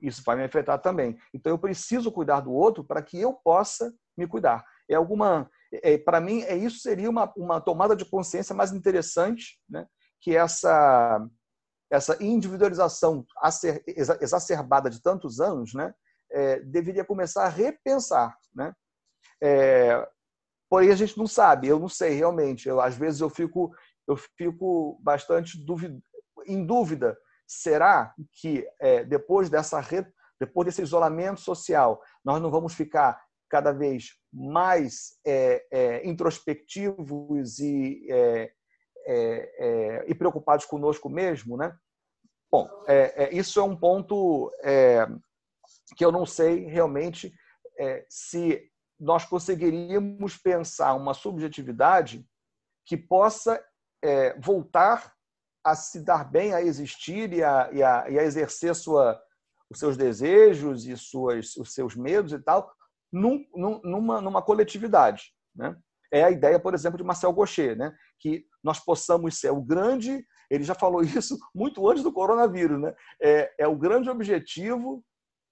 [0.00, 1.16] isso vai me afetar também.
[1.32, 4.64] Então eu preciso cuidar do outro para que eu possa me cuidar.
[4.88, 9.60] É alguma, é, para mim, é isso seria uma, uma tomada de consciência mais interessante,
[9.68, 9.86] né?
[10.22, 11.28] Que essa
[11.92, 13.26] essa individualização
[14.20, 15.94] exacerbada de tantos anos, né?
[16.30, 18.72] É, deveria começar a repensar, né?
[19.42, 20.08] É,
[20.70, 22.66] porém, a gente não sabe, eu não sei realmente.
[22.66, 23.74] Eu, às vezes eu fico,
[24.08, 25.62] eu fico bastante
[26.46, 27.18] em dúvida.
[27.46, 29.78] Será que é, depois, dessa
[30.40, 38.08] depois desse isolamento social, nós não vamos ficar cada vez mais é, é, introspectivos e,
[39.06, 41.56] é, é, e preocupados conosco mesmo?
[41.56, 41.74] Né?
[42.50, 42.68] Bom,
[43.30, 44.52] isso é um ponto
[45.96, 47.34] que eu não sei realmente
[48.10, 52.24] se nós conseguiríamos pensar uma subjetividade
[52.86, 53.62] que possa
[54.02, 55.12] é, voltar
[55.64, 59.20] a se dar bem, a existir e a, e a, e a exercer sua,
[59.70, 62.72] os seus desejos e suas, os seus medos e tal,
[63.12, 65.32] num, numa, numa coletividade.
[65.54, 65.76] Né?
[66.12, 67.94] É a ideia, por exemplo, de Marcel Gaucher, né?
[68.18, 72.94] que nós possamos ser o grande, ele já falou isso muito antes do coronavírus, né?
[73.20, 75.02] é, é o grande objetivo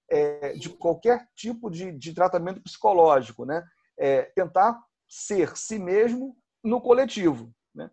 [0.09, 3.63] é, de qualquer tipo de, de tratamento psicológico, né?
[3.97, 7.89] É, tentar ser si mesmo no coletivo, né?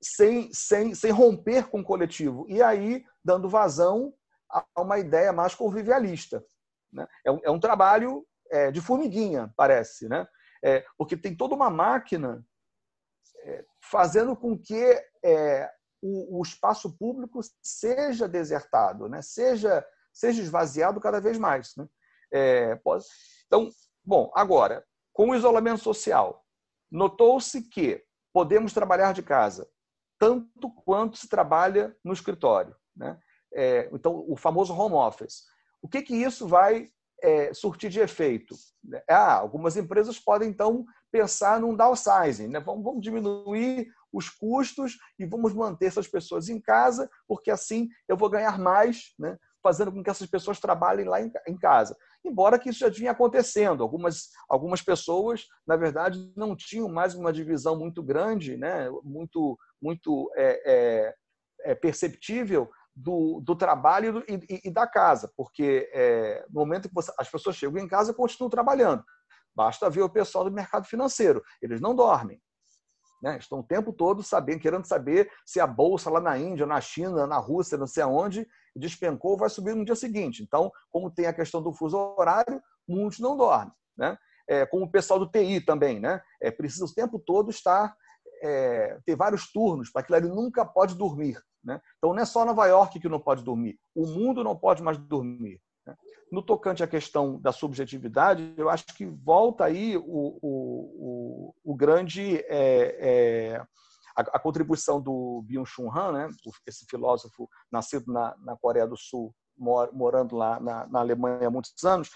[0.00, 2.46] sem, sem, sem romper com o coletivo.
[2.48, 4.12] E aí, dando vazão
[4.50, 6.44] a uma ideia mais convivialista.
[6.92, 7.06] Né?
[7.24, 10.26] É, um, é um trabalho é, de formiguinha, parece, né?
[10.64, 12.44] É, porque tem toda uma máquina
[13.44, 15.70] é, fazendo com que é,
[16.02, 19.22] o, o, espaço público seja desertado, né?
[19.22, 21.76] seja seja esvaziado cada vez mais.
[21.76, 21.88] Né?
[22.32, 23.04] É, pode...
[23.46, 23.70] Então,
[24.04, 26.44] bom, agora, com o isolamento social,
[26.90, 29.68] notou-se que podemos trabalhar de casa
[30.18, 32.74] tanto quanto se trabalha no escritório.
[32.96, 33.18] Né?
[33.54, 35.44] É, então, o famoso home office.
[35.80, 36.90] O que, que isso vai
[37.22, 38.54] é, surtir de efeito?
[39.08, 42.48] Ah, algumas empresas podem, então, pensar num downsizing.
[42.48, 42.60] Né?
[42.60, 48.16] Vamos, vamos diminuir os custos e vamos manter essas pessoas em casa, porque assim eu
[48.16, 49.36] vou ganhar mais né?
[49.62, 51.96] fazendo com que essas pessoas trabalhem lá em casa.
[52.24, 53.82] Embora que isso já vinha acontecendo.
[53.82, 58.88] Algumas, algumas pessoas, na verdade, não tinham mais uma divisão muito grande, né?
[59.02, 61.14] muito, muito é, é,
[61.72, 66.94] é perceptível do, do trabalho e, e, e, da casa, porque é, no momento que
[66.94, 69.04] você, as pessoas chegam em casa, continuam trabalhando.
[69.54, 71.42] Basta ver o pessoal do mercado financeiro.
[71.62, 72.40] Eles não dormem.
[73.22, 73.38] Né?
[73.38, 77.26] Estão o tempo todo sabendo, querendo saber se a bolsa lá na Índia, na China,
[77.26, 80.42] na Rússia, não sei aonde, despencou, vai subir no dia seguinte.
[80.42, 83.72] Então, como tem a questão do fuso horário, muitos não dormem.
[83.96, 84.16] Né?
[84.48, 86.22] É, como o pessoal do TI também, né?
[86.40, 87.94] É, precisa o tempo todo estar,
[88.42, 91.40] é, ter vários turnos, para aquilo ali nunca pode dormir.
[91.64, 91.80] Né?
[91.98, 94.96] Então, não é só Nova York que não pode dormir, o mundo não pode mais
[94.98, 95.60] dormir.
[95.86, 95.94] Né?
[96.30, 101.74] No tocante à questão da subjetividade, eu acho que volta aí o, o, o, o
[101.74, 102.36] grande.
[102.48, 103.62] É, é,
[104.16, 106.28] a, a, contribuição do Byung-Chul Han, né,
[106.66, 111.50] esse filósofo nascido na, na Coreia do Sul, mor, morando lá na, na, Alemanha há
[111.50, 112.10] muitos anos,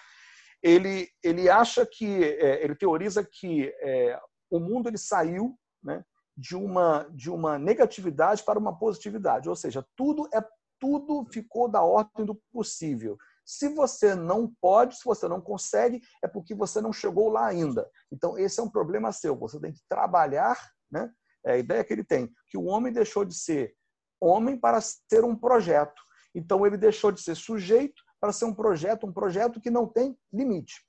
[0.61, 4.19] ele, ele acha que, é, ele teoriza que é,
[4.51, 6.05] o mundo ele saiu né,
[6.37, 10.43] de, uma, de uma negatividade para uma positividade, ou seja, tudo é
[10.81, 13.17] tudo ficou da ordem do possível.
[13.47, 17.89] Se você não pode, se você não consegue, é porque você não chegou lá ainda.
[18.11, 19.37] Então, esse é um problema seu.
[19.37, 20.59] Você tem que trabalhar,
[20.91, 21.09] né?
[21.47, 23.75] É a ideia que ele tem, que o homem deixou de ser
[24.21, 26.01] homem para ser um projeto.
[26.35, 30.17] Então ele deixou de ser sujeito para ser um projeto, um projeto que não tem
[30.33, 30.85] limite.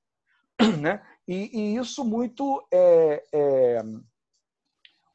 [0.79, 1.03] Né?
[1.27, 3.81] E, e isso muito é, é,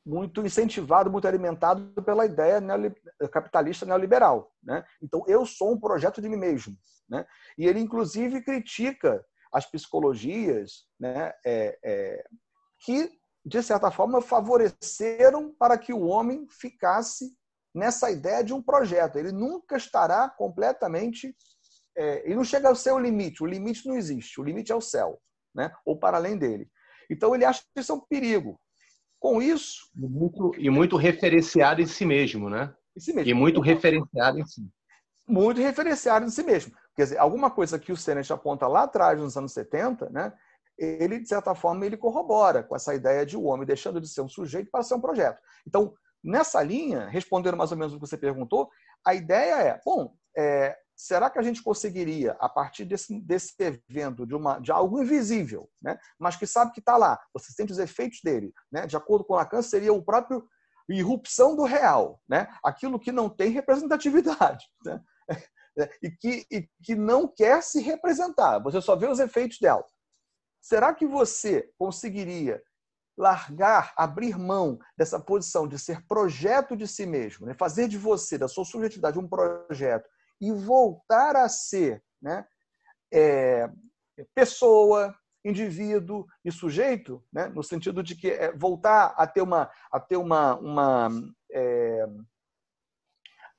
[0.09, 2.63] muito incentivado, muito alimentado pela ideia
[3.31, 4.51] capitalista neoliberal.
[4.63, 4.83] Né?
[5.03, 6.75] Então, eu sou um projeto de mim mesmo.
[7.07, 7.27] Né?
[7.59, 12.25] E ele, inclusive, critica as psicologias né, é, é,
[12.81, 13.11] que,
[13.45, 17.37] de certa forma, favoreceram para que o homem ficasse
[17.75, 19.17] nessa ideia de um projeto.
[19.17, 21.37] Ele nunca estará completamente.
[21.95, 23.43] É, ele não chega ao seu limite.
[23.43, 24.41] O limite não existe.
[24.41, 25.21] O limite é o céu,
[25.55, 25.71] né?
[25.85, 26.71] ou para além dele.
[27.11, 28.59] Então, ele acha que isso é um perigo.
[29.19, 29.91] Com isso.
[29.97, 32.75] E muito, e muito referenciado em si mesmo, né?
[32.97, 33.31] Em si mesmo.
[33.31, 34.63] E muito referenciado em si.
[35.27, 36.73] Muito referenciado em si mesmo.
[36.97, 40.33] Quer dizer, alguma coisa que o Sennett aponta lá atrás, nos anos 70, né?
[40.79, 44.21] ele, de certa forma, ele corrobora com essa ideia de o homem deixando de ser
[44.21, 45.43] um sujeito para ser um projeto.
[45.67, 48.71] Então, nessa linha, respondendo mais ou menos o que você perguntou,
[49.05, 54.27] a ideia é, bom, é, será que a gente conseguiria, a partir desse, desse evento,
[54.27, 57.79] de, uma, de algo invisível, né, mas que sabe que está lá, você sente os
[57.79, 60.45] efeitos dele, né, de acordo com Lacan, seria o próprio
[60.89, 67.29] irrupção do real, né, aquilo que não tem representatividade, né, e, que, e que não
[67.29, 69.85] quer se representar, você só vê os efeitos dela.
[70.61, 72.61] Será que você conseguiria
[73.17, 77.55] largar, abrir mão dessa posição de ser projeto de si mesmo, né?
[77.55, 80.09] fazer de você, da sua subjetividade, um projeto
[80.41, 82.47] e voltar a ser né,
[83.13, 83.71] é,
[84.35, 90.01] pessoa, indivíduo e sujeito, né, no sentido de que é, voltar a ter uma, a
[90.01, 91.11] ter uma, uma
[91.53, 92.07] é,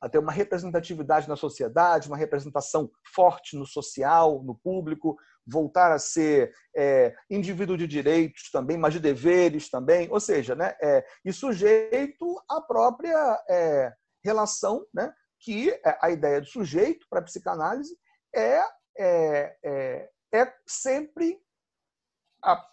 [0.02, 6.00] a ter uma representatividade na sociedade, uma representação forte no social, no público, voltar a
[6.00, 11.34] ser é, indivíduo de direitos também, mas de deveres também, ou seja, né, é, e
[11.34, 17.98] sujeito à própria é, relação né, que é, a ideia do sujeito para a psicanálise
[18.36, 18.62] é,
[18.98, 21.42] é, é, é sempre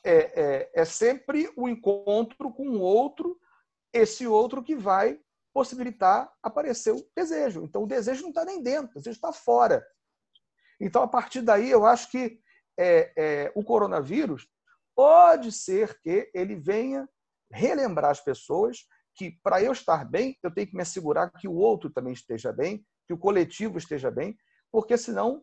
[0.04, 3.38] é, é, é sempre o encontro com o outro,
[3.92, 5.20] esse outro que vai
[5.52, 7.64] possibilitar aparecer o desejo.
[7.64, 9.86] Então, o desejo não está nem dentro, o desejo está fora.
[10.80, 12.38] Então, a partir daí, eu acho que
[12.78, 14.46] é, é, o coronavírus
[14.94, 17.08] pode ser que ele venha
[17.50, 21.54] relembrar as pessoas que para eu estar bem, eu tenho que me assegurar que o
[21.54, 24.36] outro também esteja bem, que o coletivo esteja bem,
[24.70, 25.42] porque senão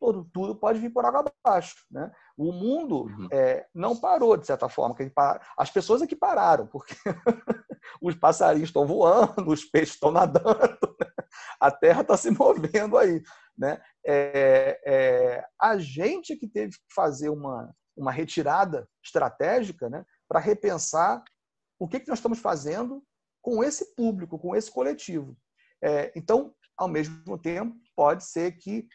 [0.00, 1.76] todo, tudo pode vir por água abaixo.
[1.90, 2.10] Né?
[2.36, 3.28] O mundo uhum.
[3.32, 4.96] é, não parou, de certa forma.
[5.56, 6.94] As pessoas é que pararam, porque
[8.02, 11.10] os passarinhos estão voando, os peixes estão nadando, né?
[11.60, 13.22] a terra está se movendo aí.
[13.56, 13.80] Né?
[14.04, 20.40] É, é, a gente é que teve que fazer uma, uma retirada estratégica né, para
[20.40, 21.22] repensar
[21.78, 23.02] o que, que nós estamos fazendo
[23.42, 25.36] com esse público, com esse coletivo.
[25.82, 28.86] É, então, ao mesmo tempo, pode ser que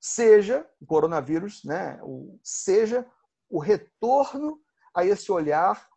[0.00, 3.06] seja o coronavírus, né, o, seja
[3.50, 4.60] o retorno
[4.94, 5.88] a esse olhar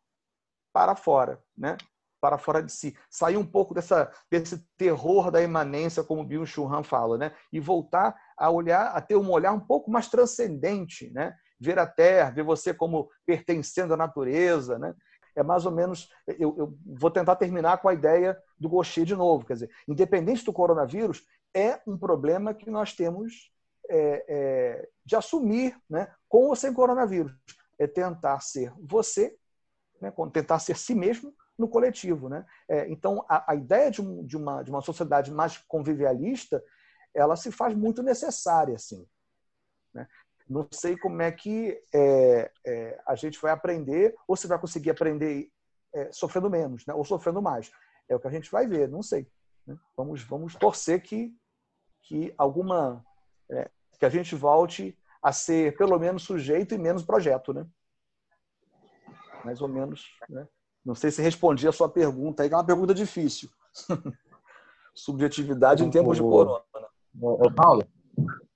[0.74, 1.78] para fora, né,
[2.20, 2.98] para fora de si.
[3.10, 8.16] Sair um pouco dessa, desse terror da imanência, como Bill Churran fala, né, e voltar
[8.38, 12.44] a olhar, a ter um olhar um pouco mais transcendente, né, ver a Terra, ver
[12.44, 14.96] você como pertencendo à natureza, né,
[15.40, 16.10] é mais ou menos.
[16.28, 19.46] Eu, eu vou tentar terminar com a ideia do Gaucher de novo.
[19.46, 21.24] Quer dizer, independente do coronavírus,
[21.54, 23.52] é um problema que nós temos
[23.90, 27.34] é, é, de assumir, né, com ou sem coronavírus.
[27.78, 29.36] É tentar ser você,
[30.02, 32.30] né, tentar ser si mesmo no coletivo.
[32.30, 32.46] Né?
[32.68, 36.64] É, então, a, a ideia de, um, de, uma, de uma sociedade mais convivialista
[37.14, 38.76] ela se faz muito necessária.
[38.76, 39.06] Assim,
[39.94, 40.08] né?
[40.50, 44.90] Não sei como é que é, é, a gente vai aprender, ou se vai conseguir
[44.90, 45.52] aprender
[45.94, 46.94] é, sofrendo menos, né?
[46.94, 47.72] ou sofrendo mais.
[48.10, 49.28] É o que a gente vai ver, não sei.
[49.68, 49.78] Né?
[49.96, 51.32] Vamos, vamos torcer que,
[52.02, 53.06] que alguma.
[53.52, 57.68] É, que a gente volte a ser pelo menos sujeito e menos projeto, né?
[59.44, 60.08] Mais ou menos.
[60.30, 60.48] Né?
[60.84, 63.50] Não sei se respondi a sua pergunta aí, que é uma pergunta difícil.
[64.96, 66.64] Subjetividade em tempos de corona.
[67.22, 67.86] Ô, Paulo,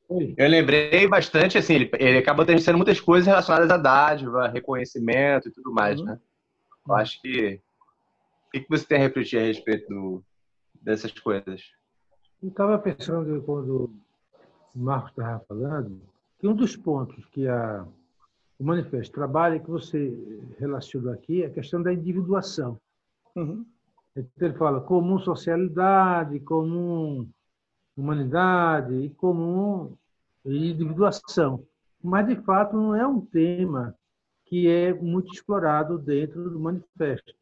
[0.10, 5.51] eu lembrei bastante, assim, ele, ele acaba tendo muitas coisas relacionadas a dádiva, reconhecimento e
[5.51, 6.06] tudo mais, uhum.
[6.06, 6.20] né?
[6.88, 7.62] Eu acho que.
[8.47, 10.24] O que você tem a refletir a respeito do,
[10.80, 11.64] dessas coisas?
[12.41, 13.89] Eu estava pensando, quando
[14.76, 16.01] o Marcos estava falando,
[16.38, 17.84] que um dos pontos que a,
[18.60, 20.14] o manifesto trabalha, que você
[20.60, 22.80] relacionou aqui, é a questão da individuação.
[23.36, 23.66] Uhum.
[24.16, 27.28] Então, ele fala comum socialidade, comum
[27.95, 29.95] humanidade e comum
[30.45, 31.65] e individuação.
[32.01, 33.95] Mas, de fato, não é um tema
[34.45, 37.33] que é muito explorado dentro do manifesto.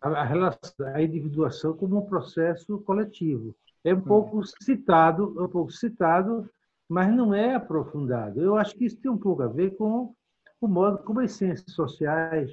[0.00, 3.54] a, relação, a individuação como um processo coletivo.
[3.84, 6.48] É um pouco citado, é um pouco citado,
[6.88, 8.42] mas não é aprofundado.
[8.42, 10.14] Eu acho que isso tem um pouco a ver com
[10.60, 12.50] o modo como as ciências sociais,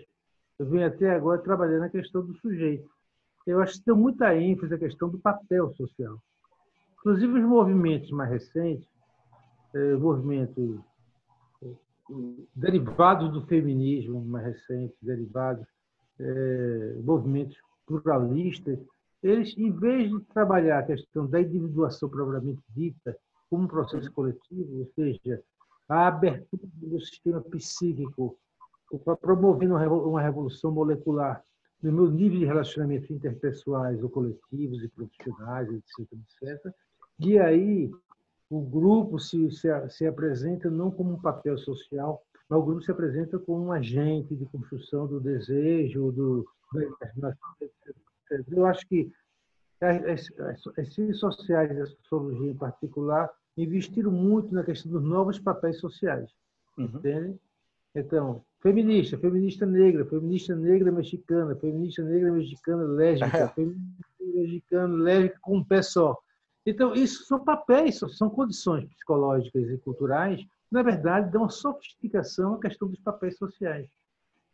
[0.60, 2.90] eu venho até agora trabalhando na questão do sujeito.
[3.46, 6.22] Eu acho que tem muita ênfase na questão do papel social.
[7.04, 8.88] Inclusive os movimentos mais recentes,
[9.74, 10.80] eh, movimentos
[11.62, 11.76] eh,
[12.56, 15.68] derivados do feminismo mais recente, derivados,
[16.18, 18.80] eh, movimentos pluralistas,
[19.22, 23.18] eles, em vez de trabalhar a questão da individuação propriamente dita
[23.50, 25.44] como um processo coletivo, ou seja,
[25.90, 28.38] a abertura do sistema psíquico,
[29.20, 31.44] promovendo uma revolução molecular
[31.82, 36.08] no meu nível de relacionamentos interpessoais ou coletivos e profissionais, etc,
[36.42, 36.74] etc.
[37.20, 37.92] E aí
[38.50, 42.92] o grupo se, se, se apresenta não como um papel social, mas o grupo se
[42.92, 46.48] apresenta como um agente de construção do desejo, do.
[48.50, 49.12] Eu acho que
[49.82, 55.04] as, as, as ciências sociais e a sociologia em particular investiram muito na questão dos
[55.04, 56.30] novos papéis sociais.
[56.78, 56.86] Uhum.
[56.86, 57.40] Entende?
[57.96, 65.58] Então, feminista, feminista negra, feminista negra mexicana, feminista negra mexicana lésbica, feminista mexicana lésbica com
[65.58, 66.18] um pé só.
[66.66, 72.56] Então, isso são papéis, são condições psicológicas e culturais que, na verdade, dão uma sofisticação
[72.56, 73.90] à questão dos papéis sociais.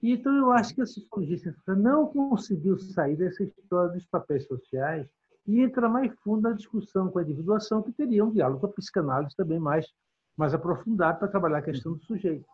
[0.01, 5.07] E, então, eu acho que a sociologia não conseguiu sair dessa história dos papéis sociais
[5.45, 8.73] e entrar mais fundo na discussão com a individuação, que teria um diálogo com a
[8.73, 9.85] psicanálise também mais,
[10.37, 12.45] mais aprofundado para trabalhar a questão do sujeito.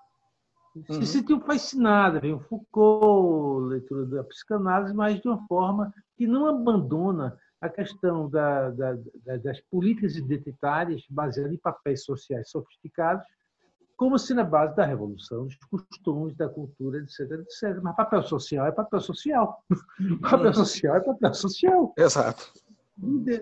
[0.75, 1.01] Uhum.
[1.01, 6.47] Se sentiu fascinada, vem o Foucault, leitura da psicanálise, mas de uma forma que não
[6.47, 8.97] abandona a questão da, da,
[9.43, 13.25] das políticas identitárias baseadas em papéis sociais sofisticados,
[13.97, 17.79] como se na base da revolução, dos costumes, da cultura, etc, etc.
[17.81, 19.63] Mas papel social é papel social.
[20.21, 21.93] Papel social é papel social.
[21.97, 22.51] Exato.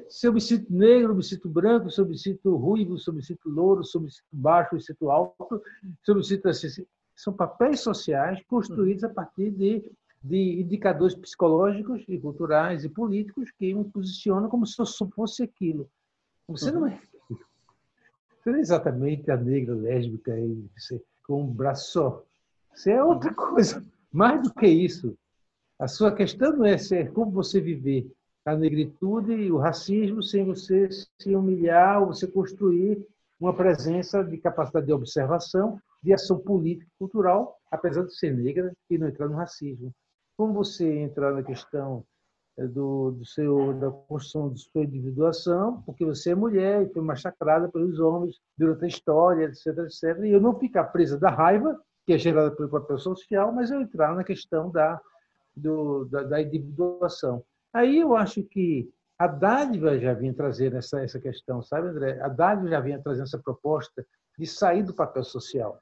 [0.10, 3.14] Se eu me sinto negro, me sinto branco, se eu me sinto ruivo, se eu
[3.14, 5.62] me sinto louro, se eu me sinto baixo, me sinto alto,
[6.04, 6.86] se eu me sinto assim.
[7.16, 9.84] São papéis sociais construídos a partir de,
[10.24, 15.90] de indicadores psicológicos e culturais e políticos que me posicionam como se eu fosse aquilo.
[16.48, 17.00] Você não é
[17.30, 20.66] Você não é exatamente a negra lésbica aí,
[21.26, 22.24] com um braço só.
[22.74, 23.84] Você é outra coisa.
[24.12, 25.18] Mais do que isso.
[25.78, 28.10] A sua questão não é ser como você viver
[28.46, 33.06] a negritude e o racismo sem você se humilhar ou você construir
[33.40, 38.72] uma presença de capacidade de observação, de ação política e cultural, apesar de ser negra
[38.90, 39.94] e não entrar no racismo.
[40.38, 42.04] Como você entrar na questão
[42.58, 47.02] eh, do, do seu, da construção de sua individuação, porque você é mulher e foi
[47.02, 50.24] massacrada pelos homens durante a história, etc, etc.
[50.24, 53.82] E eu não ficar presa da raiva, que é gerada pelo papel social, mas eu
[53.82, 55.00] entrar na questão da,
[55.56, 57.44] do, da, da individuação.
[57.74, 62.20] Aí eu acho que a dádiva já vinha trazendo essa, essa questão, sabe, André?
[62.22, 64.06] A dádiva já vinha trazendo essa proposta
[64.38, 65.80] de sair do papel social.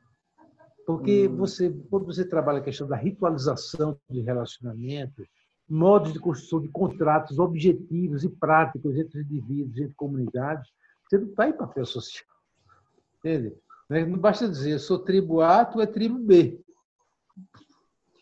[0.86, 1.36] Porque hum.
[1.36, 5.27] você, quando você trabalha a questão da ritualização de relacionamentos,
[5.69, 10.69] modos de construção de contratos objetivos e práticos entre indivíduos, entre comunidades,
[11.07, 12.25] você não está em papel social.
[13.19, 13.55] Entende?
[13.89, 16.59] Não basta dizer, eu sou tribo A, tu é tribo B.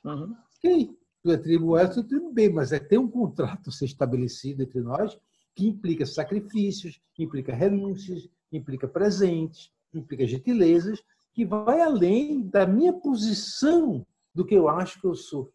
[0.04, 0.36] Uhum.
[0.58, 3.86] Ok tu é tribo A, tu é tribo B, mas é ter um contrato ser
[3.86, 5.18] estabelecido entre nós
[5.56, 11.02] que implica sacrifícios, que implica renúncias, que implica presentes, que implica gentilezas,
[11.34, 15.52] que vai além da minha posição do que eu acho que eu sou,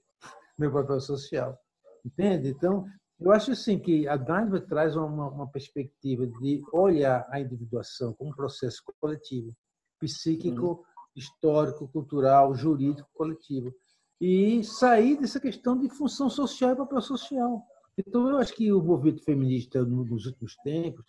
[0.59, 1.59] meu papel social.
[2.05, 2.49] Entende?
[2.49, 2.87] Então,
[3.21, 8.31] eu acho assim que a dádiva traz uma, uma perspectiva de olhar a individuação como
[8.31, 9.55] um processo coletivo,
[9.99, 10.83] psíquico, uhum.
[11.17, 13.75] histórico, cultural, jurídico, coletivo
[14.21, 17.63] e sair dessa questão de função social e papel social.
[17.97, 21.05] Então, eu acho que o movimento feminista nos últimos tempos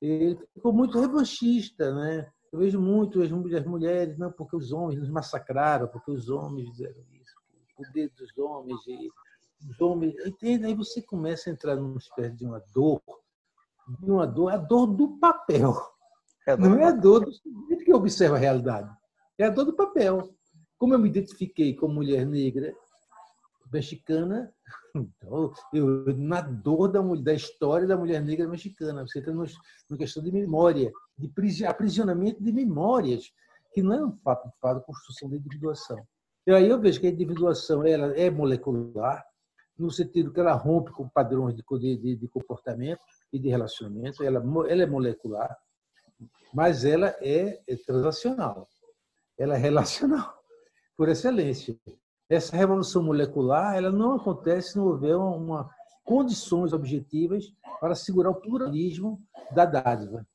[0.00, 2.30] ele ficou muito revanchista, né?
[2.56, 3.30] Eu vejo muito as
[3.66, 7.34] mulheres, não, porque os homens nos massacraram, porque os homens fizeram isso,
[7.76, 9.10] o poder dos homens e
[9.60, 10.64] os homens, entende?
[10.64, 13.02] Aí você começa a entrar numa espécie de uma dor,
[14.00, 15.76] de uma dor, a dor do papel.
[16.46, 18.90] É não é a dor do sujeito que observa a realidade,
[19.36, 20.34] é a dor do papel.
[20.78, 22.74] Como eu me identifiquei como mulher negra,
[23.72, 24.52] mexicana,
[24.94, 25.52] então,
[26.16, 29.46] na dor da, da história da mulher negra mexicana, você está numa
[29.98, 33.30] questão de memória, de aprisionamento de memórias,
[33.72, 36.02] que não é um fato de fato construção da individuação.
[36.46, 39.24] E aí eu vejo que a individuação ela é molecular,
[39.78, 41.62] no sentido que ela rompe com padrões de,
[41.96, 43.00] de, de comportamento
[43.32, 44.38] e de relacionamento, ela,
[44.68, 45.56] ela é molecular,
[46.54, 48.66] mas ela é, é transacional,
[49.36, 50.34] ela é relacional
[50.96, 51.76] por excelência.
[52.28, 55.70] Essa revolução molecular ela não acontece se não houver uma, uma
[56.04, 59.20] condições objetivas para assegurar o pluralismo
[59.52, 60.26] da dádiva.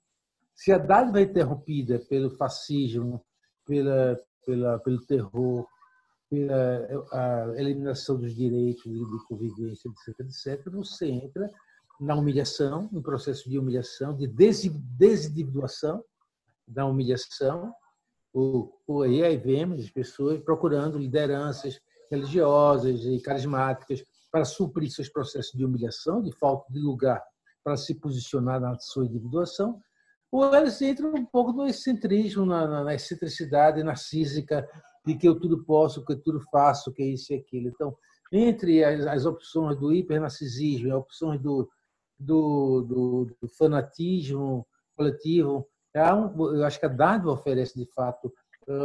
[0.54, 3.24] Se a dádiva é interrompida pelo fascismo,
[3.66, 5.66] pela, pela, pelo terror,
[6.30, 11.50] pela eliminação dos direitos de convivência, etc., etc., você entra
[12.00, 16.04] na humilhação, no processo de humilhação, de desindividuação
[16.68, 17.74] da humilhação.
[18.34, 21.80] O, o, aí, aí vemos as pessoas procurando lideranças
[22.10, 27.22] religiosas e carismáticas para suprir seus processos de humilhação, de falta de lugar
[27.64, 29.80] para se posicionar na sua individuação,
[30.32, 34.68] ou elas entram um pouco no excentrismo, na, na, na excentricidade narcísica
[35.06, 37.68] de que eu tudo posso, que eu tudo faço, que é isso e aquilo.
[37.68, 37.96] Então,
[38.32, 41.70] entre as, as opções do hipernarcisismo e as opções do,
[42.18, 44.66] do, do, do fanatismo
[44.96, 45.68] coletivo.
[45.96, 48.32] Um, eu acho que a dádiva oferece, de fato,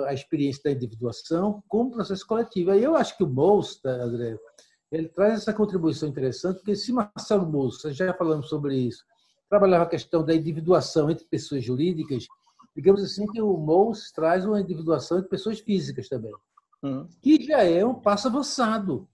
[0.07, 2.71] a experiência da individuação como processo coletivo.
[2.71, 4.39] Aí eu acho que o tá, André,
[4.91, 9.05] ele traz essa contribuição interessante, porque se Marcelo Bolsa, já falamos sobre isso,
[9.49, 12.27] trabalhava a questão da individuação entre pessoas jurídicas,
[12.75, 16.33] digamos assim que o Mous traz uma individuação entre pessoas físicas também,
[16.83, 17.07] uhum.
[17.23, 19.09] que já é um passo avançado.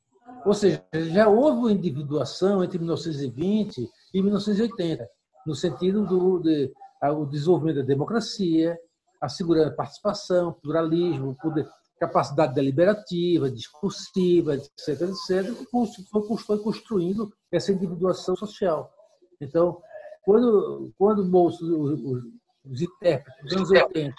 [0.44, 5.08] Ou seja, já houve uma individuação entre 1920 e 1980,
[5.46, 6.72] no sentido do de,
[7.10, 8.78] o desenvolvimento da democracia,
[9.20, 18.34] assegurando a participação, pluralismo, poder, capacidade deliberativa, discursiva, etc., etc., foi, foi construindo essa individuação
[18.34, 18.92] social.
[19.40, 19.80] Então,
[20.24, 22.24] quando, quando os, os,
[22.64, 24.14] os intérpretes dos anos 80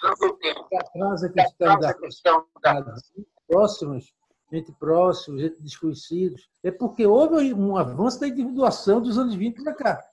[0.92, 2.46] traz a questão da questão
[3.46, 4.04] próximas,
[4.52, 9.74] entre próximos, entre desconhecidos, é porque houve um avanço da individuação dos anos 20 para
[9.74, 10.04] cá.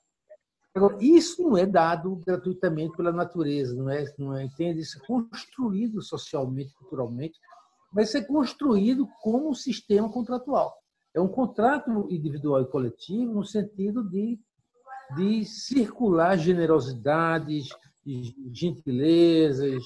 [0.74, 4.80] Agora, isso não é dado gratuitamente pela natureza, não é, não é, entende?
[4.80, 7.38] Isso é construído socialmente, culturalmente,
[7.92, 10.74] mas isso é construído como um sistema contratual.
[11.14, 14.40] É um contrato individual e coletivo no sentido de,
[15.14, 17.68] de circular generosidades,
[18.50, 19.84] gentilezas,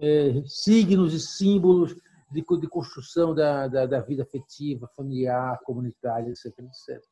[0.00, 1.94] é, signos e símbolos
[2.30, 7.02] de, de construção da, da, da, vida afetiva, familiar, comunitária, etc, etc.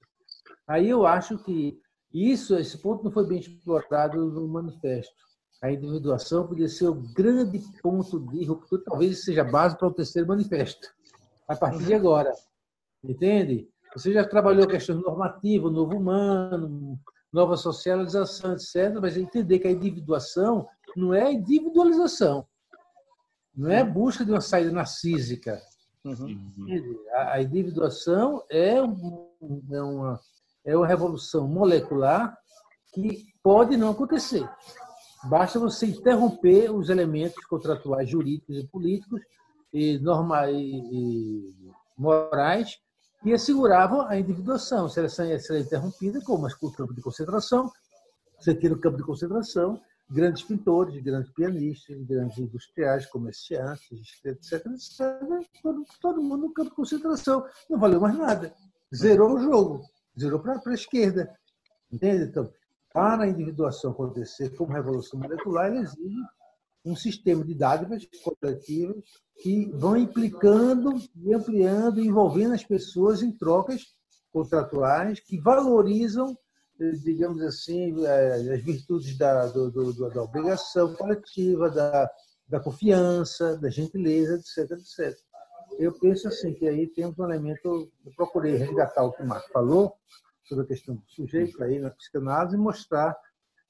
[0.67, 1.77] Aí eu acho que
[2.13, 5.15] isso, esse ponto não foi bem explorado no manifesto.
[5.61, 9.95] A individuação poderia ser o grande ponto de ruptura, talvez seja a base para o
[9.95, 10.89] terceiro manifesto,
[11.49, 12.33] a partir de agora.
[13.03, 13.69] Entende?
[13.95, 16.99] Você já trabalhou a questão normativa, novo humano,
[17.33, 22.47] nova socialização, etc., mas entender que a individuação não é individualização.
[23.55, 25.61] Não é busca de uma saída narcísica.
[26.05, 26.39] Uhum.
[27.13, 28.83] A individuação é, é,
[29.83, 30.21] uma,
[30.69, 32.37] é uma revolução molecular
[32.93, 34.47] que pode não acontecer.
[35.25, 39.23] Basta você interromper os elementos contratuais jurídicos e políticos
[39.73, 42.79] e, norma, e, morais
[43.23, 44.91] que asseguravam a individuação.
[44.91, 47.73] Se ela, se é interrompida, como o campo de concentração,
[48.39, 54.67] você tira o campo de concentração, grandes pintores, grandes pianistas, grandes industriais, comerciantes, etc.
[54.67, 57.47] etc todo, todo mundo no campo de concentração.
[57.71, 58.53] Não valeu mais nada.
[58.95, 59.83] Zerou o jogo.
[60.19, 61.33] Zerou para a esquerda.
[61.91, 62.25] Entende?
[62.25, 62.51] Então,
[62.93, 66.17] para a individuação acontecer como revolução molecular, ele exige
[66.85, 68.97] um sistema de dádivas coletivas
[69.43, 73.95] que vão implicando e ampliando, envolvendo as pessoas em trocas
[74.33, 76.37] contratuais que valorizam
[77.03, 82.11] digamos assim, é, as virtudes da, do, do, da obrigação coletiva, da,
[82.47, 85.19] da confiança, da gentileza, etc, etc.
[85.79, 89.49] Eu penso assim que aí temos um elemento, eu procurei resgatar o que o Marco
[89.53, 89.95] falou
[90.43, 93.17] sobre a questão do sujeito aí na psicanálise e mostrar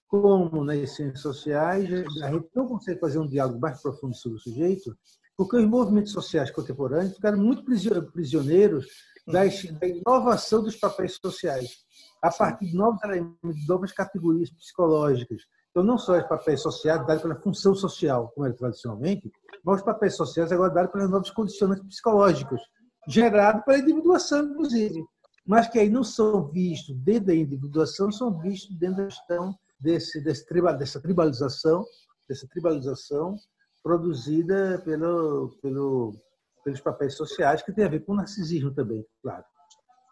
[0.06, 1.86] como nas ciências sociais
[2.22, 4.96] a gente não consegue fazer um diálogo mais profundo sobre o sujeito,
[5.36, 7.62] porque os movimentos sociais contemporâneos ficaram muito
[8.10, 8.86] prisioneiros
[9.26, 9.44] da
[9.86, 11.84] inovação dos papéis sociais
[12.22, 15.42] a partir de novos elementos, de novas categorias psicológicas.
[15.78, 19.30] Então, não só os papéis sociais dados pela função social, como era tradicionalmente,
[19.62, 22.60] mas os papéis sociais agora dados pelos novos condicionantes psicológicos,
[23.06, 25.04] gerados pela individuação, inclusive,
[25.46, 30.20] mas que aí não são vistos dentro da individuação, são vistos dentro da questão desse,
[30.20, 30.44] desse,
[30.76, 31.84] dessa tribalização,
[32.28, 33.36] dessa tribalização
[33.80, 36.16] produzida pelo, pelo,
[36.64, 39.44] pelos papéis sociais, que tem a ver com o narcisismo também, claro.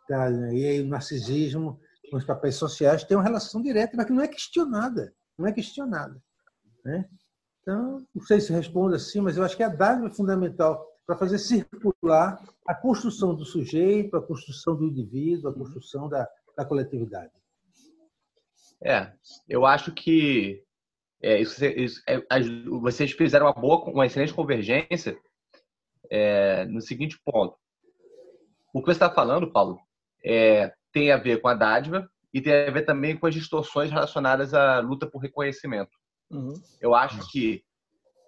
[0.09, 4.13] Tá, e aí o narcisismo com os papéis sociais tem uma relação direta, mas que
[4.13, 5.13] não é questionada.
[5.39, 6.23] Não é questionada.
[6.85, 7.09] Né?
[7.61, 11.17] Então, não sei se responde assim, mas eu acho que a dádiva é fundamental para
[11.17, 17.33] fazer circular a construção do sujeito, a construção do indivíduo, a construção da, da coletividade.
[18.83, 19.13] É,
[19.49, 20.63] eu acho que
[21.23, 22.21] é, isso, isso, é,
[22.81, 25.19] vocês fizeram uma boa, uma excelente convergência
[26.11, 27.57] é, no seguinte ponto.
[28.73, 29.79] o que você está falando, Paulo,
[30.25, 33.91] é, tem a ver com a dádiva e tem a ver também com as distorções
[33.91, 35.97] relacionadas à luta por reconhecimento.
[36.31, 36.53] Uhum.
[36.79, 37.65] Eu acho que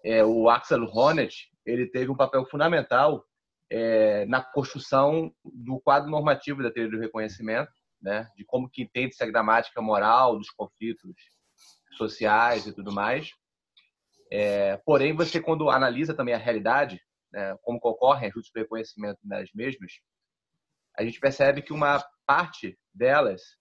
[0.02, 3.22] é, o Axel Honneth ele teve um papel fundamental
[3.70, 9.22] é, na construção do quadro normativo da teoria do reconhecimento, né, de como que entende-se
[9.22, 11.14] a gramática moral dos conflitos
[11.98, 13.30] sociais e tudo mais.
[14.32, 16.98] É, porém, você quando analisa também a realidade,
[17.30, 19.92] né, como ocorrem ajustes de reconhecimento das mesmas,
[20.96, 23.58] a gente percebe que uma parte delas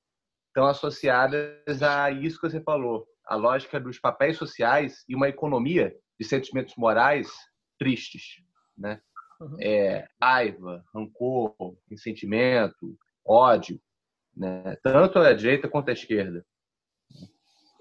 [0.58, 5.96] estão associadas a isso que você falou, a lógica dos papéis sociais e uma economia
[6.20, 7.30] de sentimentos morais
[7.78, 8.42] tristes,
[8.76, 9.00] né?
[9.40, 9.56] Uhum.
[9.62, 11.54] É, raiva, rancor,
[11.88, 13.80] ressentimento, ódio,
[14.36, 14.76] né?
[14.82, 16.44] tanto a direita quanto a esquerda.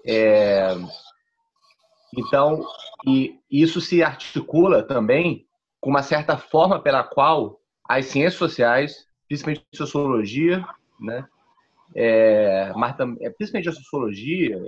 [0.05, 0.67] É,
[2.15, 2.63] então,
[3.07, 5.47] e isso se articula também
[5.81, 7.59] com uma certa forma pela qual
[7.89, 10.63] as ciências sociais, principalmente sociologia,
[10.99, 11.27] né,
[11.95, 12.71] é,
[13.21, 14.59] é, principalmente a sociologia,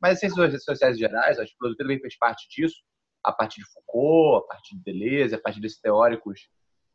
[0.00, 2.76] mas as ciências sociais gerais, a filosofia também fez parte disso,
[3.22, 6.48] a partir de Foucault, a partir de Deleuze, a partir desses teóricos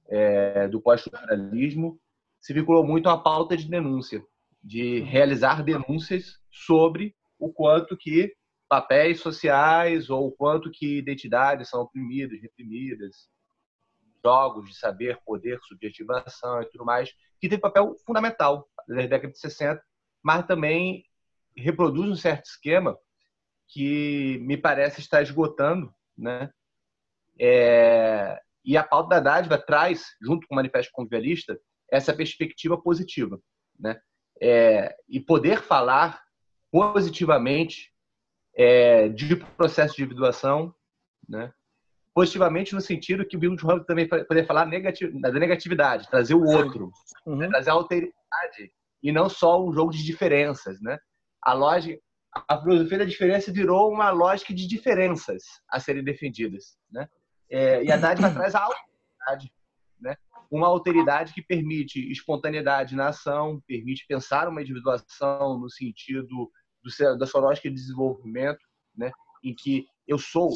[0.09, 1.99] é, do pós-estruturalismo,
[2.39, 4.23] se vinculou muito à pauta de denúncia,
[4.63, 8.33] de realizar denúncias sobre o quanto que
[8.69, 13.27] papéis sociais ou o quanto que identidades são oprimidas, reprimidas,
[14.23, 19.33] jogos de saber, poder, subjetivação e tudo mais, que tem papel fundamental desde a década
[19.33, 19.83] de 60,
[20.23, 21.03] mas também
[21.55, 22.97] reproduz um certo esquema
[23.67, 26.51] que me parece estar esgotando né?
[27.39, 31.59] É, e a pauta da dádiva traz, junto com o Manifesto Convivialista,
[31.89, 33.41] essa perspectiva positiva,
[33.79, 33.99] né?
[34.39, 36.21] É, e poder falar
[36.71, 37.91] positivamente
[38.55, 40.73] é, de processo de individuação,
[41.27, 41.51] né?
[42.13, 46.43] Positivamente no sentido que o Bill Johann também poder falar negativ da negatividade, trazer o
[46.43, 46.91] outro,
[47.25, 47.37] uhum.
[47.37, 47.47] né?
[47.47, 50.97] trazer a alteridade e não só um jogo de diferenças, né?
[51.41, 51.99] A lógica,
[52.47, 57.07] a filosofia da diferença virou uma lógica de diferenças a serem defendidas, né?
[57.49, 59.51] É, e a dádiva traz a alteridade,
[59.99, 60.15] né?
[60.49, 66.51] Uma alteridade que permite espontaneidade na ação, permite pensar uma individuação no sentido do,
[67.17, 68.59] da sua lógica de desenvolvimento,
[68.95, 69.11] né?
[69.43, 70.51] Em que eu sou,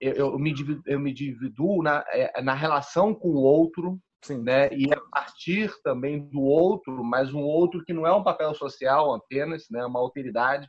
[0.00, 0.54] eu, eu me
[0.86, 4.42] eu me dividuo na, é, na relação com o outro, Sim.
[4.42, 4.68] né?
[4.72, 9.14] E a partir também do outro, mas um outro que não é um papel social
[9.14, 9.84] apenas, né?
[9.84, 10.68] Uma alteridade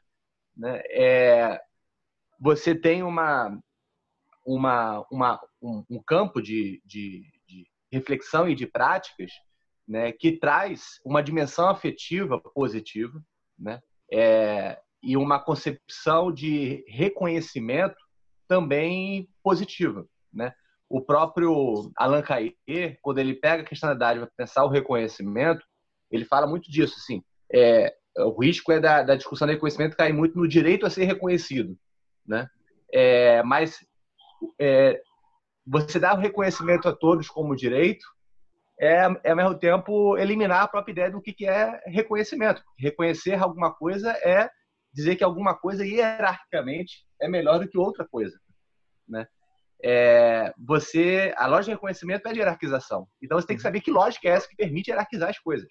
[0.57, 0.81] né?
[0.89, 1.61] É,
[2.39, 3.57] você tem uma,
[4.45, 9.31] uma, uma, um, um campo de, de, de, reflexão e de práticas
[9.87, 13.23] né, que traz uma dimensão afetiva positiva
[13.57, 13.79] né,
[14.11, 17.95] é, e uma concepção de reconhecimento
[18.47, 20.05] também positiva.
[20.33, 20.53] Né?
[20.89, 25.63] O próprio Allan Kardec, quando ele pega a questão da dádiva para pensar o reconhecimento,
[26.11, 26.95] ele fala muito disso.
[26.97, 27.23] Assim,
[27.53, 31.05] é, o risco é da, da discussão do reconhecimento cair muito no direito a ser
[31.05, 31.77] reconhecido,
[32.25, 32.47] né?
[32.91, 33.77] É, mas
[34.59, 35.01] é,
[35.65, 38.05] você dar o reconhecimento a todos como direito
[38.79, 42.63] é, é, ao mesmo tempo, eliminar a própria ideia do que, que é reconhecimento.
[42.77, 44.49] Reconhecer alguma coisa é
[44.93, 48.39] dizer que alguma coisa hierarquicamente é melhor do que outra coisa,
[49.07, 49.27] né?
[49.83, 53.07] É, você, a lógica de reconhecimento é de hierarquização.
[53.21, 55.67] Então você tem que saber que lógica é essa que permite hierarquizar as coisas,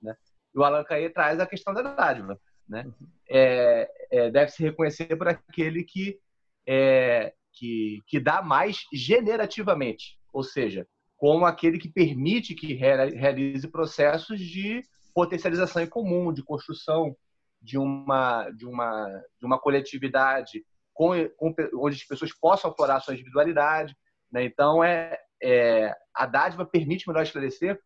[0.00, 0.14] né?
[0.54, 2.38] E o Allan Kardec traz a questão da dádiva.
[2.68, 2.84] Né?
[2.84, 3.08] Uhum.
[3.30, 6.18] É, é, deve se reconhecer por aquele que,
[6.66, 10.86] é, que, que dá mais generativamente, ou seja,
[11.16, 14.82] como aquele que permite que realize processos de
[15.14, 17.16] potencialização em comum, de construção
[17.62, 19.06] de uma, de uma,
[19.40, 20.64] de uma coletividade
[20.96, 23.94] com, com, onde as pessoas possam aflorar sua individualidade.
[24.32, 24.44] Né?
[24.44, 27.78] Então, é, é, a dádiva permite melhor esclarecer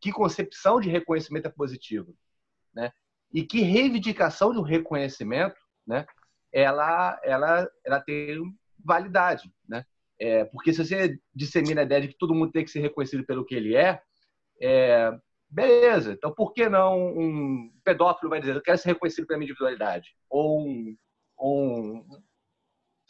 [0.00, 2.12] que concepção de reconhecimento é positiva,
[2.74, 2.92] né?
[3.32, 5.56] E que reivindicação do reconhecimento,
[5.86, 6.06] né?
[6.52, 8.40] Ela, ela, ela tem
[8.84, 9.84] validade, né?
[10.20, 13.24] É, porque se você dissemina a ideia de que todo mundo tem que ser reconhecido
[13.24, 14.00] pelo que ele é,
[14.60, 15.12] é
[15.48, 16.12] beleza.
[16.12, 20.16] Então, por que não um pedófilo vai dizer eu quero ser reconhecido pela minha individualidade?
[20.28, 20.96] Ou um,
[21.40, 22.22] um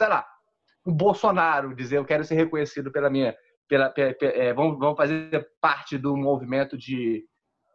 [0.01, 0.27] sei lá,
[0.87, 3.37] um Bolsonaro dizer eu quero ser reconhecido pela minha
[3.69, 7.25] pela, pela é, vão, vão fazer parte do movimento de,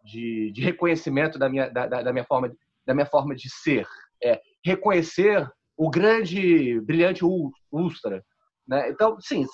[0.03, 2.51] de, de reconhecimento da minha, da, da, minha forma,
[2.85, 3.87] da minha forma de ser.
[4.21, 5.47] É, reconhecer
[5.77, 7.23] o grande, brilhante
[7.71, 8.23] ultra.
[8.67, 8.89] Né?
[8.89, 9.45] Então, sim,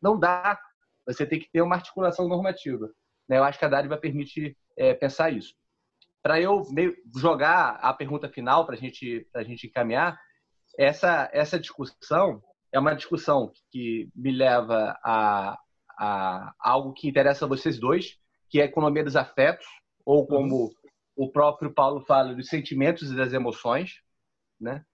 [0.00, 0.58] não dá.
[1.06, 2.88] Você tem que ter uma articulação normativa.
[3.28, 3.38] Né?
[3.38, 5.54] Eu acho que a dádiva permite é, pensar isso.
[6.22, 10.20] Para eu meio, jogar a pergunta final para gente, a gente encaminhar,
[10.78, 12.40] essa, essa discussão
[12.72, 15.58] é uma discussão que me leva a,
[15.98, 18.16] a algo que interessa a vocês dois,
[18.48, 19.66] que é a economia dos afetos,
[20.04, 20.70] ou como uhum.
[21.16, 24.00] o próprio Paulo fala, dos sentimentos e das emoções,
[24.60, 24.84] né?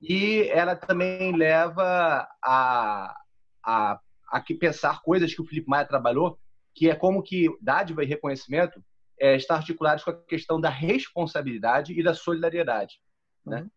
[0.00, 3.14] E ela também leva a,
[3.62, 6.38] a, a pensar coisas que o Felipe Maia trabalhou,
[6.74, 8.82] que é como que dádiva e reconhecimento
[9.18, 13.00] é, está articulados com a questão da responsabilidade e da solidariedade.
[13.44, 13.62] Né?
[13.62, 13.70] Uhum.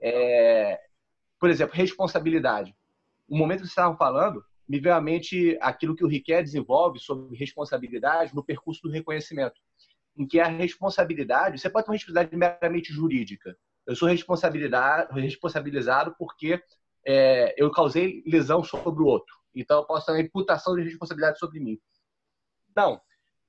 [0.00, 0.87] É,
[1.38, 2.74] por exemplo, responsabilidade.
[3.28, 6.98] O momento que vocês estavam falando, me veio à mente aquilo que o Riquet desenvolve
[6.98, 9.58] sobre responsabilidade no percurso do reconhecimento,
[10.16, 13.56] em que a responsabilidade, você pode ter uma responsabilidade meramente jurídica.
[13.86, 16.62] Eu sou responsabilizado porque
[17.06, 19.34] é, eu causei lesão sobre o outro.
[19.54, 21.80] Então, eu posso ter uma imputação de responsabilidade sobre mim.
[22.76, 23.00] Não,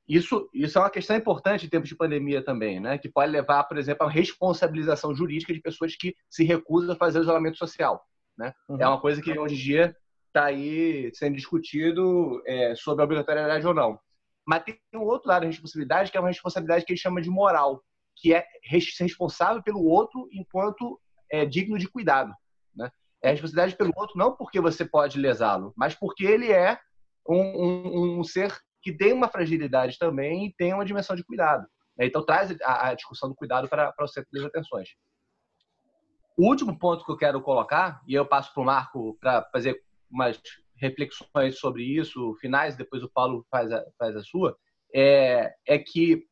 [0.10, 2.98] isso, isso é uma questão importante em tempos de pandemia também, né?
[2.98, 7.20] que pode levar, por exemplo, a responsabilização jurídica de pessoas que se recusam a fazer
[7.20, 8.04] o isolamento social.
[8.36, 8.52] Né?
[8.68, 8.82] Uhum.
[8.82, 9.96] É uma coisa que hoje em dia
[10.28, 14.00] está aí sendo discutido é, sobre a obrigatoriedade ou não.
[14.48, 17.30] Mas tem um outro lado da responsabilidade, que é uma responsabilidade que ele chama de
[17.30, 17.84] moral,
[18.16, 18.44] que é
[18.82, 21.00] ser responsável pelo outro enquanto
[21.32, 22.34] é digno de cuidado.
[22.76, 22.90] Né?
[23.22, 26.80] É a responsabilidade pelo outro não porque você pode lesá-lo, mas porque ele é
[27.28, 31.68] um, um, um ser que tem uma fragilidade também e tem uma dimensão de cuidado.
[31.98, 32.06] Né?
[32.06, 34.90] Então, traz a, discussão do cuidado para, para o centro das atenções.
[36.38, 39.78] O último ponto que eu quero colocar, e eu passo para o Marco para fazer
[40.10, 40.42] umas
[40.78, 44.58] reflexões sobre isso, finais, depois o Paulo faz a, faz a sua,
[44.96, 46.26] é, é que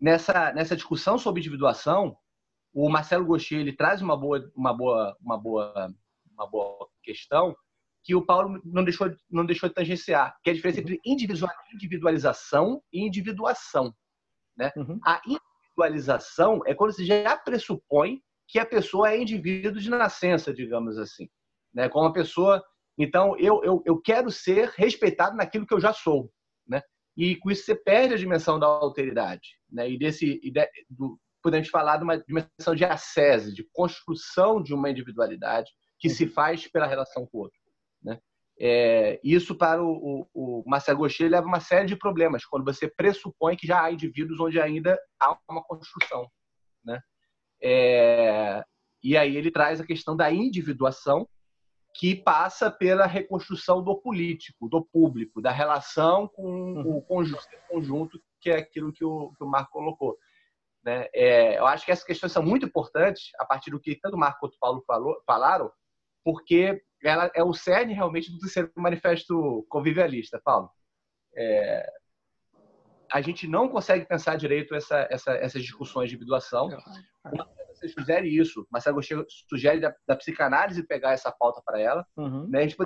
[0.00, 2.16] nessa, nessa discussão sobre individuação,
[2.72, 5.94] o Marcelo Gaucher ele traz uma boa, uma boa, uma boa,
[6.32, 7.54] uma boa questão,
[8.04, 12.82] que o Paulo não deixou, não deixou de tangenciar, que é a diferença entre individualização
[12.92, 13.94] e individuação.
[14.56, 14.70] Né?
[14.76, 15.00] Uhum.
[15.02, 20.98] A individualização é quando você já pressupõe que a pessoa é indivíduo de nascença, digamos
[20.98, 21.28] assim.
[21.72, 21.88] Né?
[21.88, 22.62] Como a pessoa.
[22.98, 26.30] Então, eu, eu, eu quero ser respeitado naquilo que eu já sou.
[26.68, 26.82] Né?
[27.16, 29.48] E com isso você perde a dimensão da alteridade.
[29.70, 29.90] Né?
[29.90, 30.38] E desse.
[30.42, 35.70] E de, do, podemos falar de uma dimensão de acese, de construção de uma individualidade
[35.98, 37.63] que se faz pela relação com o outro.
[38.58, 42.88] É, isso para o, o, o Marcelo Gaucher leva uma série de problemas quando você
[42.88, 46.30] pressupõe que já há indivíduos onde ainda há uma construção,
[46.84, 47.00] né?
[47.60, 48.62] É,
[49.02, 51.28] e aí ele traz a questão da individuação
[51.94, 57.00] que passa pela reconstrução do político, do público, da relação com o uhum.
[57.02, 60.16] conjunto, conjunto que é aquilo que o, que o Marco colocou.
[60.84, 61.08] Né?
[61.14, 64.18] É, eu acho que essas questões são muito importantes a partir do que tanto o
[64.18, 65.70] Marco quanto o Paulo falou, falaram,
[66.24, 70.70] porque ela é o cerne realmente do terceiro manifesto convivialista, Paulo.
[71.36, 71.86] É,
[73.12, 76.68] a gente não consegue pensar direito essa, essa, essas discussões de individuação.
[77.72, 82.06] Você sugere isso, mas Agostinho sugere da, da, psicanálise pegar essa pauta para ela.
[82.16, 82.48] Uhum.
[82.48, 82.60] Né?
[82.60, 82.76] A gente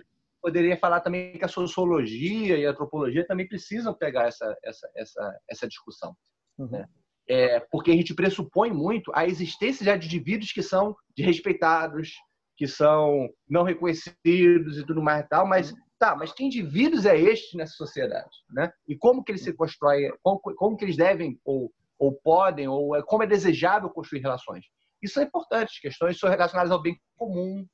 [0.40, 5.40] poderia falar também que a sociologia e a antropologia também precisam pegar essa, essa, essa,
[5.48, 6.16] essa discussão.
[6.58, 6.68] Uhum.
[6.68, 6.86] Né?
[7.28, 12.14] É, porque a gente pressupõe muito a existência de indivíduos que são desrespeitados,
[12.58, 17.16] que são não reconhecidos e tudo mais e tal, mas tá, mas que indivíduos é
[17.16, 18.72] este nessa sociedade, né?
[18.86, 22.96] E como que eles se constroem, como, como que eles devem ou, ou podem ou
[22.96, 24.64] é, como é desejável construir relações?
[25.00, 27.64] Isso é importante, questões são relacionadas ao bem comum,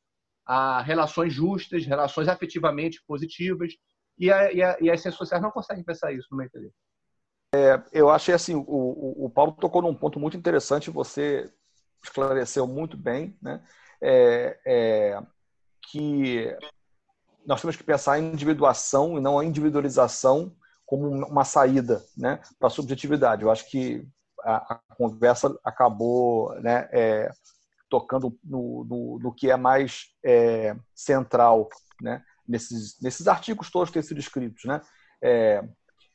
[0.44, 3.72] a relações justas, relações afetivamente positivas,
[4.18, 6.70] e, a, e, a, e as ciências sociais não conseguem pensar isso no meu entender.
[7.54, 11.50] É, eu achei assim, o, o, o Paulo tocou num ponto muito interessante, você
[12.02, 13.64] esclareceu muito bem, né?
[14.06, 15.22] É, é,
[15.90, 16.54] que
[17.46, 22.68] nós temos que pensar em individuação e não a individualização como uma saída né, para
[22.68, 23.42] a subjetividade.
[23.42, 24.06] Eu acho que
[24.42, 27.30] a, a conversa acabou né, é,
[27.88, 31.68] tocando no, no, no, que é mais é, central
[32.00, 34.64] né, nesses, nesses artigos todos que têm sido escritos.
[34.64, 34.80] Né?
[35.22, 35.64] É,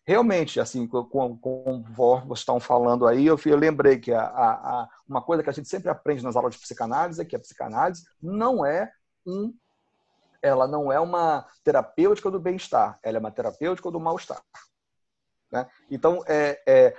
[0.05, 5.21] realmente, assim, conforme vocês estão falando aí, eu, eu lembrei que a, a, a, uma
[5.21, 8.65] coisa que a gente sempre aprende nas aulas de psicanálise é que a psicanálise não
[8.65, 8.91] é
[9.25, 9.53] um
[10.41, 14.41] ela não é uma terapêutica do bem-estar, ela é uma terapêutica do mal-estar.
[15.51, 15.69] Né?
[15.91, 16.97] Então, é, é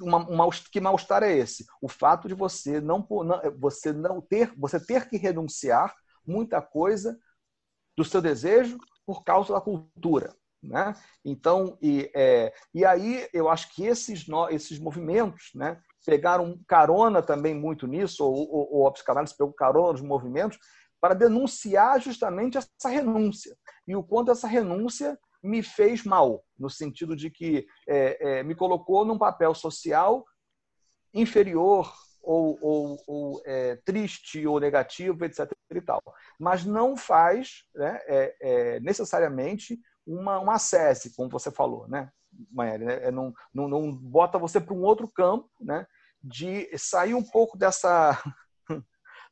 [0.00, 1.66] uma, uma, que mal-estar é esse?
[1.82, 5.94] O fato de você não, não, você não ter, você ter que renunciar
[6.26, 7.18] muita coisa
[7.96, 10.34] do seu desejo por causa da cultura.
[10.62, 10.94] Né?
[11.24, 17.54] Então, e, é, e aí eu acho que esses, esses movimentos né, pegaram carona também
[17.54, 20.58] muito nisso, ou, ou, ou a psicanálise pegou carona nos movimentos,
[21.00, 23.56] para denunciar justamente essa renúncia.
[23.86, 28.54] E o quanto essa renúncia me fez mal, no sentido de que é, é, me
[28.54, 30.24] colocou num papel social
[31.14, 35.50] inferior ou, ou, ou é, triste ou negativo, etc.
[35.70, 36.02] E tal.
[36.38, 42.10] Mas não faz né, é, é, necessariamente uma, uma acesse, como você falou, né?
[42.50, 42.94] Maia, né?
[43.04, 45.86] É, não, não, não bota você para um outro campo, né?
[46.22, 48.18] De sair um pouco dessa,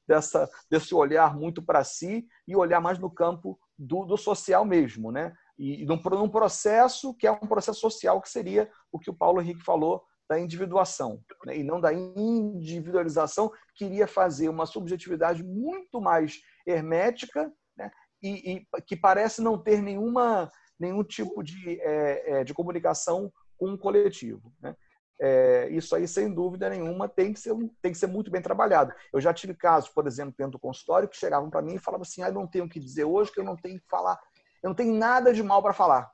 [0.06, 5.12] dessa desse olhar muito para si e olhar mais no campo do, do social mesmo,
[5.12, 5.34] né?
[5.58, 9.14] E, e num, num processo que é um processo social que seria o que o
[9.14, 11.56] Paulo Henrique falou da individuação né?
[11.56, 17.90] e não da individualização, queria fazer uma subjetividade muito mais hermética né?
[18.22, 23.72] e, e, que parece não ter nenhuma, nenhum tipo de, é, é, de comunicação com
[23.72, 24.52] o coletivo.
[24.60, 24.76] Né?
[25.18, 28.92] É, isso aí, sem dúvida nenhuma, tem que, ser, tem que ser muito bem trabalhado.
[29.12, 32.02] Eu já tive casos, por exemplo, dentro do consultório, que chegavam para mim e falavam
[32.02, 34.18] assim: ah, eu não tenho o que dizer hoje, que eu não tenho que falar,
[34.62, 36.10] eu não tenho nada de mal para falar.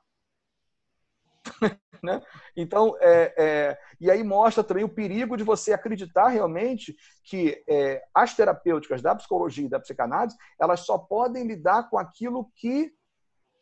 [2.01, 2.21] né?
[2.55, 8.01] Então, é, é, e aí mostra também o perigo de você acreditar realmente que é,
[8.13, 12.91] as terapêuticas da psicologia e da psicanálise elas só podem lidar com aquilo que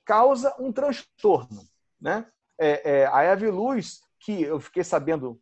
[0.06, 1.64] causa um transtorno,
[2.00, 2.26] né?
[2.60, 3.36] É, é, a
[4.20, 5.42] que eu fiquei sabendo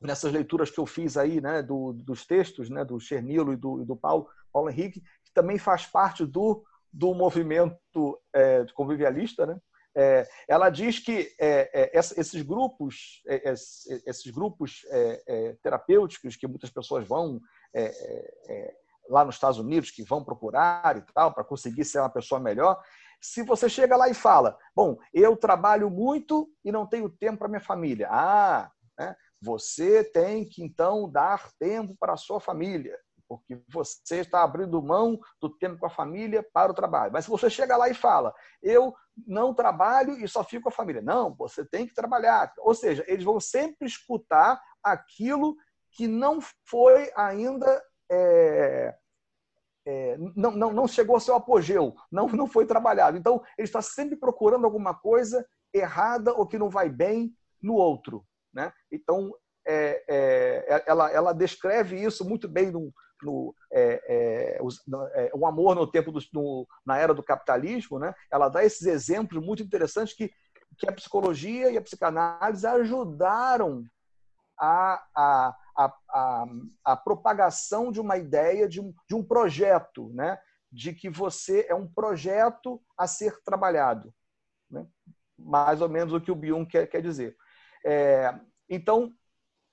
[0.00, 3.84] nessas leituras que eu fiz aí, né, do, dos textos, né, do Chernilo e do,
[3.84, 9.58] do Paulo, Paulo Henrique, que também faz parte do, do movimento é, convivialista, né?
[9.98, 16.68] É, ela diz que é, é, esses grupos, é, esses grupos é, terapêuticos que muitas
[16.68, 17.40] pessoas vão
[19.08, 22.78] lá nos Estados Unidos, que vão procurar e tal, para conseguir ser uma pessoa melhor,
[23.20, 27.48] se você chega lá e fala, bom, eu trabalho muito e não tenho tempo para
[27.48, 28.08] minha família.
[28.10, 29.14] Ah, né?
[29.40, 32.96] você tem que então dar tempo para a sua família
[33.28, 37.12] porque você está abrindo mão do tempo com a família para o trabalho.
[37.12, 38.94] Mas se você chega lá e fala, eu
[39.26, 41.02] não trabalho e só fico com a família.
[41.02, 42.52] Não, você tem que trabalhar.
[42.58, 45.56] Ou seja, eles vão sempre escutar aquilo
[45.92, 47.82] que não foi ainda.
[48.10, 48.94] É,
[49.86, 53.16] é, não, não, não chegou ao seu apogeu, não, não foi trabalhado.
[53.16, 57.32] Então, ele está sempre procurando alguma coisa errada ou que não vai bem
[57.62, 58.26] no outro.
[58.52, 58.72] Né?
[58.90, 59.32] Então,
[59.64, 64.58] é, é, ela, ela descreve isso muito bem no, no, é, é,
[65.14, 68.14] é, o amor no tempo do, no, na era do capitalismo, né?
[68.30, 70.30] Ela dá esses exemplos muito interessantes que,
[70.78, 73.84] que a psicologia e a psicanálise ajudaram
[74.58, 76.46] a, a, a, a,
[76.84, 80.38] a propagação de uma ideia, de um, de um projeto, né?
[80.70, 84.12] de que você é um projeto a ser trabalhado.
[84.70, 84.86] Né?
[85.38, 87.36] Mais ou menos o que o Byung quer, quer dizer.
[87.84, 88.34] É,
[88.68, 89.12] então,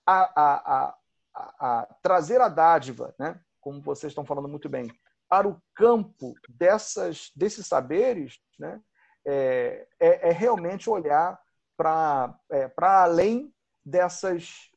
[0.06, 0.98] a, a, a,
[1.36, 3.40] a, a trazer a dádiva, né?
[3.60, 4.92] como vocês estão falando muito bem,
[5.28, 8.82] para o campo dessas, desses saberes, né?
[9.26, 11.40] é, é, é realmente olhar
[11.78, 13.54] para é, além
[13.86, 14.70] dessas,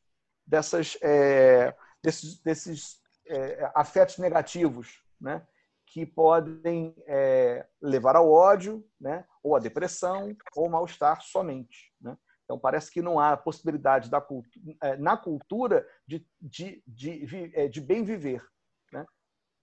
[0.47, 5.47] dessas, é, desses, desses é, afetos negativos, né?
[5.87, 9.25] que podem é, levar ao ódio, né?
[9.43, 11.93] ou à depressão, ou mal-estar somente.
[12.01, 12.17] Né?
[12.45, 17.67] Então, parece que não há possibilidade da cultura, é, na cultura de, de, de, é,
[17.67, 18.45] de bem viver,
[18.93, 19.05] né?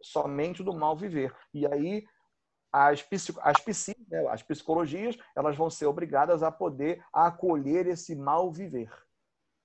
[0.01, 1.33] somente do mal viver.
[1.53, 2.05] E aí,
[2.73, 3.05] as,
[3.41, 8.91] as, né, as psicologias elas vão ser obrigadas a poder acolher esse mal viver.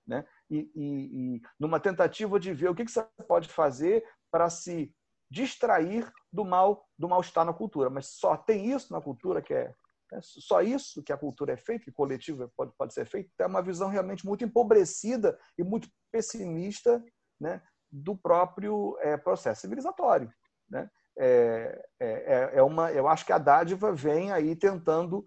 [0.07, 0.25] Né?
[0.51, 4.93] E, e, e numa tentativa de ver o que, que você pode fazer para se
[5.31, 7.91] distrair do mal do mal-estar na cultura.
[7.91, 9.75] Mas só tem isso na cultura que é
[10.13, 13.47] é só isso que a cultura é feita, que coletiva pode, pode ser feita, é
[13.47, 17.03] uma visão realmente muito empobrecida e muito pessimista
[17.39, 20.33] né, do próprio é, processo civilizatório.
[20.69, 20.89] Né?
[21.19, 25.25] É, é, é, é uma, eu acho que a dádiva vem aí tentando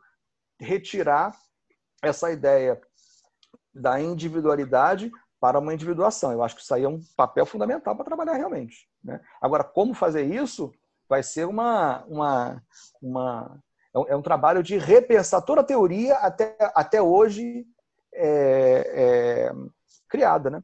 [0.60, 1.36] retirar
[2.04, 2.80] essa ideia
[3.74, 6.32] da individualidade para uma individuação.
[6.32, 8.88] Eu acho que isso aí é um papel fundamental para trabalhar realmente.
[9.04, 9.20] Né?
[9.42, 10.72] Agora, como fazer isso
[11.10, 12.64] vai ser uma, uma,
[13.02, 13.62] uma
[13.94, 17.66] é, é um, trabalho de repensar toda a teoria até, até hoje
[18.14, 19.52] é, é,
[20.08, 20.64] criada, né?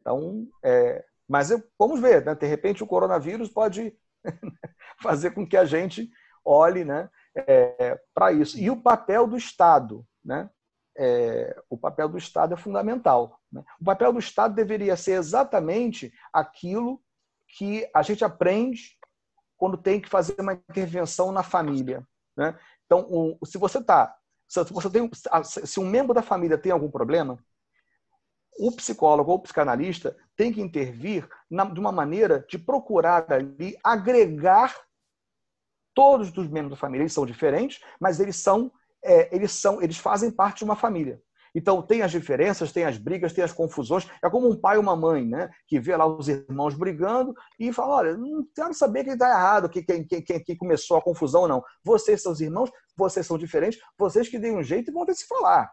[0.00, 2.34] Então, é, mas eu, vamos ver, né?
[2.34, 3.96] De repente o coronavírus pode
[5.02, 6.10] fazer com que a gente
[6.44, 7.10] olhe, né?
[7.34, 10.48] É, para isso e o papel do Estado, né?
[10.98, 13.40] É, o papel do Estado é fundamental.
[13.52, 13.62] Né?
[13.80, 17.02] O papel do Estado deveria ser exatamente aquilo
[17.48, 18.96] que a gente aprende
[19.56, 22.06] quando tem que fazer uma intervenção na família.
[22.36, 22.58] Né?
[22.84, 24.16] Então, um, se você está,
[24.46, 25.10] se você tem,
[25.44, 27.38] se um membro da família tem algum problema,
[28.58, 33.76] o psicólogo ou o psicanalista tem que intervir na, de uma maneira de procurar ali
[33.82, 34.74] agregar
[35.94, 37.02] todos os membros da família.
[37.02, 38.70] Eles são diferentes, mas eles são,
[39.04, 41.20] é, eles são, eles fazem parte de uma família.
[41.56, 44.06] Então, tem as diferenças, tem as brigas, tem as confusões.
[44.22, 45.48] É como um pai ou uma mãe, né?
[45.66, 49.68] Que vê lá os irmãos brigando e fala: olha, não quero saber quem está errado,
[49.70, 51.64] quem, quem, quem, quem começou a confusão ou não.
[51.82, 55.12] Vocês são os irmãos, vocês são diferentes, vocês que deem um jeito e vão ter
[55.12, 55.72] que se falar.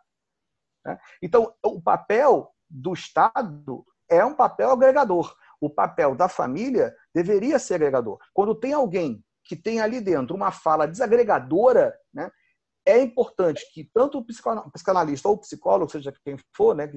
[0.86, 0.98] Né?
[1.22, 5.36] Então, o papel do Estado é um papel agregador.
[5.60, 8.20] O papel da família deveria ser agregador.
[8.34, 12.32] Quando tem alguém que tem ali dentro uma fala desagregadora, né,
[12.86, 14.26] é importante que tanto o
[14.72, 16.90] psicanalista ou o psicólogo, seja quem for, né,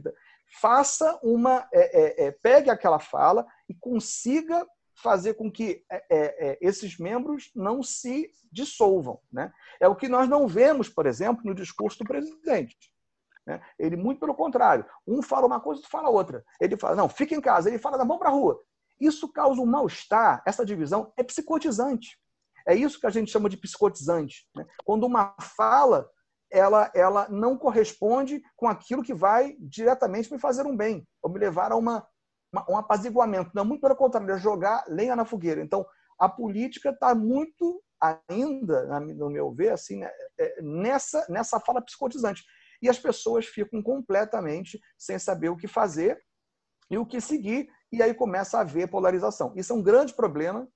[0.60, 4.66] faça uma, é, é, é, pegue aquela fala e consiga
[5.02, 9.20] fazer com que é, é, é, esses membros não se dissolvam.
[9.30, 9.52] Né?
[9.80, 12.76] É o que nós não vemos, por exemplo, no discurso do presidente.
[13.46, 13.60] Né?
[13.78, 16.44] Ele, muito pelo contrário, um fala uma coisa, outro fala outra.
[16.60, 17.68] Ele fala, não, fica em casa.
[17.68, 18.60] Ele fala, não, vamos para a rua.
[18.98, 22.18] Isso causa um mal-estar, essa divisão é psicotizante.
[22.66, 24.46] É isso que a gente chama de psicotizante.
[24.54, 24.66] Né?
[24.84, 26.08] Quando uma fala
[26.50, 31.38] ela, ela não corresponde com aquilo que vai diretamente me fazer um bem, ou me
[31.38, 32.06] levar a uma,
[32.52, 33.50] uma um apaziguamento.
[33.54, 35.60] Não, muito pelo contrário, é jogar lenha na fogueira.
[35.60, 35.84] Então,
[36.18, 42.44] a política está muito ainda, no meu ver, assim, né, é, nessa, nessa fala psicotizante.
[42.82, 46.18] E as pessoas ficam completamente sem saber o que fazer
[46.90, 49.52] e o que seguir, e aí começa a haver polarização.
[49.56, 50.68] Isso é um grande problema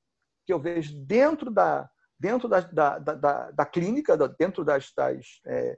[0.47, 1.88] que eu vejo dentro da,
[2.18, 5.76] dentro da, da, da, da clínica, dentro das, das é,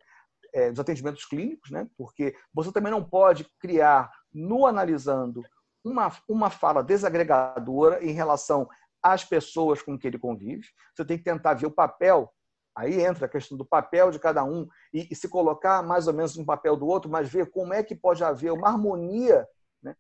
[0.53, 1.89] é, dos atendimentos clínicos, né?
[1.97, 5.43] porque você também não pode criar, no analisando,
[5.85, 8.69] uma, uma fala desagregadora em relação
[9.03, 10.67] às pessoas com que ele convive.
[10.95, 12.33] Você tem que tentar ver o papel,
[12.77, 16.15] aí entra a questão do papel de cada um e, e se colocar mais ou
[16.15, 19.47] menos no papel do outro, mas ver como é que pode haver uma harmonia
[19.83, 19.97] né?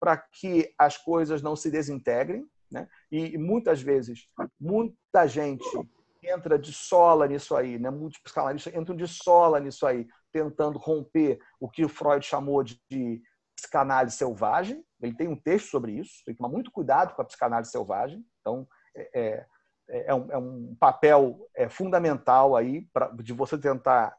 [0.00, 2.48] para que as coisas não se desintegrem.
[2.70, 2.88] Né?
[3.10, 4.28] E muitas vezes,
[4.60, 5.64] muita gente
[6.22, 7.90] entra de sola nisso aí, né?
[7.90, 12.80] muitos psicanalistas entram de sola nisso aí, tentando romper o que o Freud chamou de,
[12.90, 13.22] de
[13.54, 14.84] psicanálise selvagem.
[15.00, 18.24] Ele tem um texto sobre isso, tem que tomar muito cuidado com a psicanálise selvagem.
[18.40, 19.46] Então, é, é,
[20.08, 24.16] é, um, é um, papel é, fundamental aí pra, de você tentar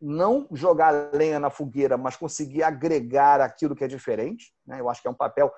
[0.00, 4.52] não jogar lenha na fogueira, mas conseguir agregar aquilo que é diferente.
[4.66, 4.78] Né?
[4.78, 5.50] Eu acho que é um papel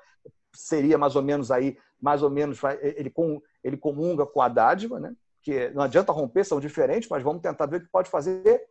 [0.55, 5.01] seria mais ou menos aí mais ou menos, ele, com, ele comunga com a dádiva,
[5.01, 5.15] né?
[5.43, 8.69] que não adianta romper, são diferentes, mas vamos tentar ver o que pode fazer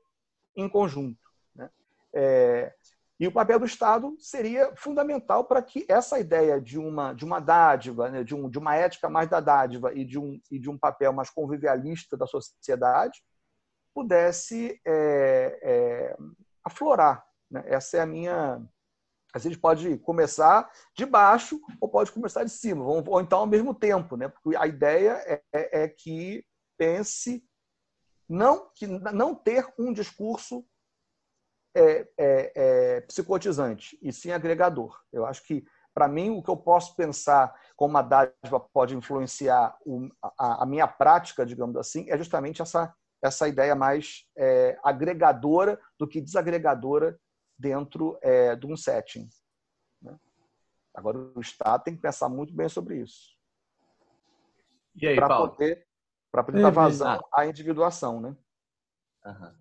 [0.56, 1.20] em conjunto.
[1.56, 1.70] Né?
[2.14, 2.74] É,
[3.20, 7.40] e o papel do Estado seria fundamental para que essa ideia de uma, de uma
[7.40, 8.24] dádiva, né?
[8.24, 11.12] de, um, de uma ética mais da dádiva e de um, e de um papel
[11.12, 13.24] mais convivialista da sociedade
[13.94, 16.18] pudesse é, é,
[16.64, 17.26] aflorar.
[17.50, 17.64] Né?
[17.66, 18.62] Essa é a minha,
[19.34, 23.74] a gente pode começar de baixo ou pode começar de cima, ou então ao mesmo
[23.74, 24.28] tempo, né?
[24.28, 26.46] Porque a ideia é, é, é que
[26.78, 27.44] pense
[28.30, 30.66] não que não ter um discurso
[31.76, 35.00] é, é, é, psicotizante e sim agregador.
[35.12, 39.78] Eu acho que para mim o que eu posso pensar como a dádiva pode influenciar
[39.86, 45.80] o, a, a, minha prática, digamos assim, é justamente essa essa ideia mais é, agregadora
[45.98, 47.20] do que desagregadora
[47.58, 49.30] dentro é, de um setting.
[50.02, 50.18] Né?
[50.94, 53.36] Agora, o Estado tem que pensar muito bem sobre isso.
[54.96, 55.88] E aí, Para poder,
[56.32, 58.36] pra poder dar vazão à individuação, né?
[59.26, 59.56] Uhum.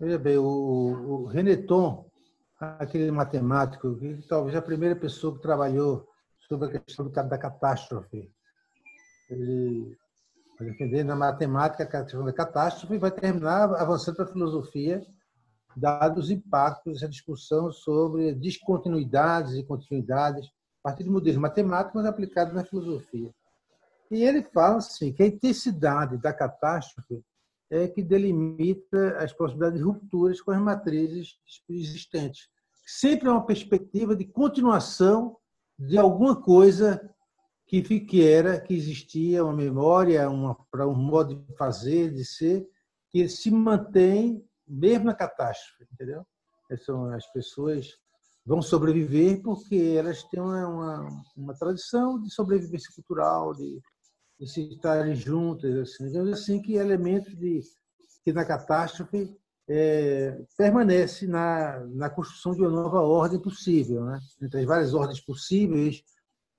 [0.00, 2.10] Veja bem, o, o Reneton,
[2.58, 6.08] aquele matemático, que talvez a primeira pessoa que trabalhou
[6.48, 8.32] sobre a questão da catástrofe.
[9.30, 9.96] Ele
[10.58, 15.06] vai defender na matemática a questão da catástrofe e vai terminar avançando para a filosofia
[15.76, 22.54] dados os impactos dessa discussão sobre descontinuidades e continuidades, a partir de modelos matemáticos aplicados
[22.54, 23.30] na filosofia.
[24.10, 27.22] E ele fala assim, que a intensidade da catástrofe
[27.70, 32.48] é que delimita as possibilidades de rupturas com as matrizes existentes.
[32.84, 35.36] Sempre é uma perspectiva de continuação
[35.78, 37.00] de alguma coisa
[37.66, 42.68] que, que era, que existia, uma memória, uma, um modo de fazer, de ser,
[43.08, 46.24] que se mantém mesmo na catástrofe, entendeu?
[47.14, 47.88] As pessoas
[48.44, 53.80] vão sobreviver porque elas têm uma, uma, uma tradição de sobrevivência cultural, de,
[54.40, 57.60] de se estarem juntas, assim, digamos assim, que elementos de
[58.24, 59.36] que na catástrofe
[59.68, 64.18] é, permanece na, na construção de uma nova ordem possível, né?
[64.40, 66.02] Entre as várias ordens possíveis,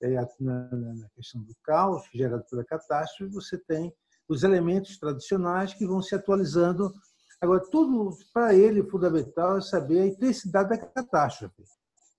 [0.02, 3.94] é, na, na questão do caos gerado pela catástrofe, você tem
[4.28, 6.94] os elementos tradicionais que vão se atualizando
[7.44, 11.62] Agora, tudo para ele fundamental é saber a intensidade da catástrofe.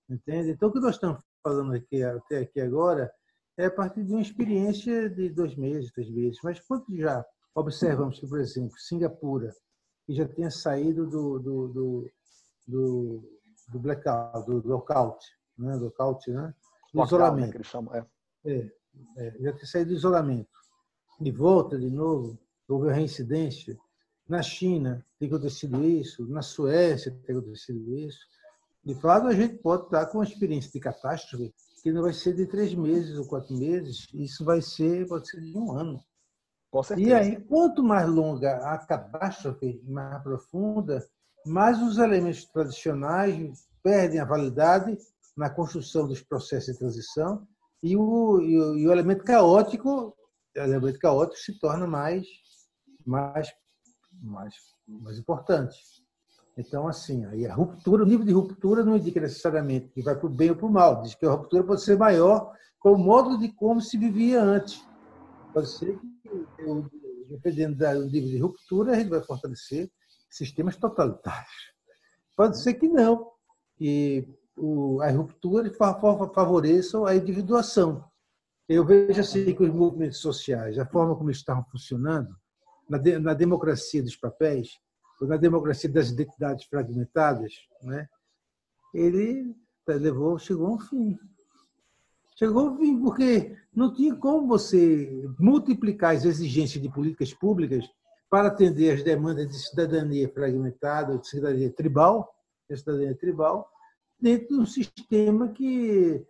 [0.07, 0.51] Entende?
[0.51, 3.11] Então, o que nós estamos falando aqui até aqui agora
[3.57, 6.37] é a partir de uma experiência de dois meses, três meses.
[6.43, 9.51] Mas quando já observamos que, por exemplo, Singapura,
[10.05, 12.11] que já tinha saído do, do, do,
[12.67, 15.25] do, do blackout, do lockout,
[15.57, 15.75] né?
[15.75, 16.53] lockout, né?
[16.93, 17.45] do Local, isolamento.
[17.47, 18.05] Né, que eles chamam, é.
[18.45, 18.71] É,
[19.17, 20.55] é, já tinha saído do isolamento.
[21.19, 23.75] E volta de novo, houve a reincidência
[24.27, 28.19] na China tem acontecido isso, na Suécia tem acontecido isso.
[28.83, 32.33] De fato, a gente pode estar com uma experiência de catástrofe que não vai ser
[32.33, 36.03] de três meses ou quatro meses, isso vai ser, pode ser de um ano.
[36.97, 41.07] E aí, quanto mais longa a catástrofe, mais profunda,
[41.45, 44.97] mais os elementos tradicionais perdem a validade
[45.37, 47.47] na construção dos processos de transição
[47.81, 50.15] e o, e o, e o elemento caótico,
[50.55, 52.25] o elemento caótico se torna mais,
[53.05, 53.53] mais,
[54.21, 54.55] mais,
[54.87, 55.77] mais importante.
[56.57, 60.27] Então, assim, aí a ruptura, o nível de ruptura não indica necessariamente que vai para
[60.27, 61.01] o bem ou para o mal.
[61.01, 64.87] Diz que a ruptura pode ser maior com o modo de como se vivia antes.
[65.53, 66.29] Pode ser que,
[67.29, 69.91] dependendo do nível de ruptura, a gente vai fortalecer
[70.29, 71.73] sistemas totalitários.
[72.35, 73.31] Pode ser que não,
[73.75, 74.27] que
[75.01, 75.71] a ruptura
[76.33, 78.05] favoreçam a individuação.
[78.67, 82.35] Eu vejo assim que os movimentos sociais, a forma como eles estavam funcionando,
[82.89, 84.79] na, de, na democracia dos papéis,
[85.19, 88.07] ou na democracia das identidades fragmentadas, né,
[88.93, 89.55] ele
[89.87, 91.17] levou, chegou ao fim.
[92.37, 97.85] Chegou ao fim, porque não tinha como você multiplicar as exigências de políticas públicas
[98.29, 102.33] para atender as demandas de cidadania fragmentada, de cidadania tribal,
[102.69, 103.69] de cidadania tribal,
[104.19, 106.25] dentro de um sistema que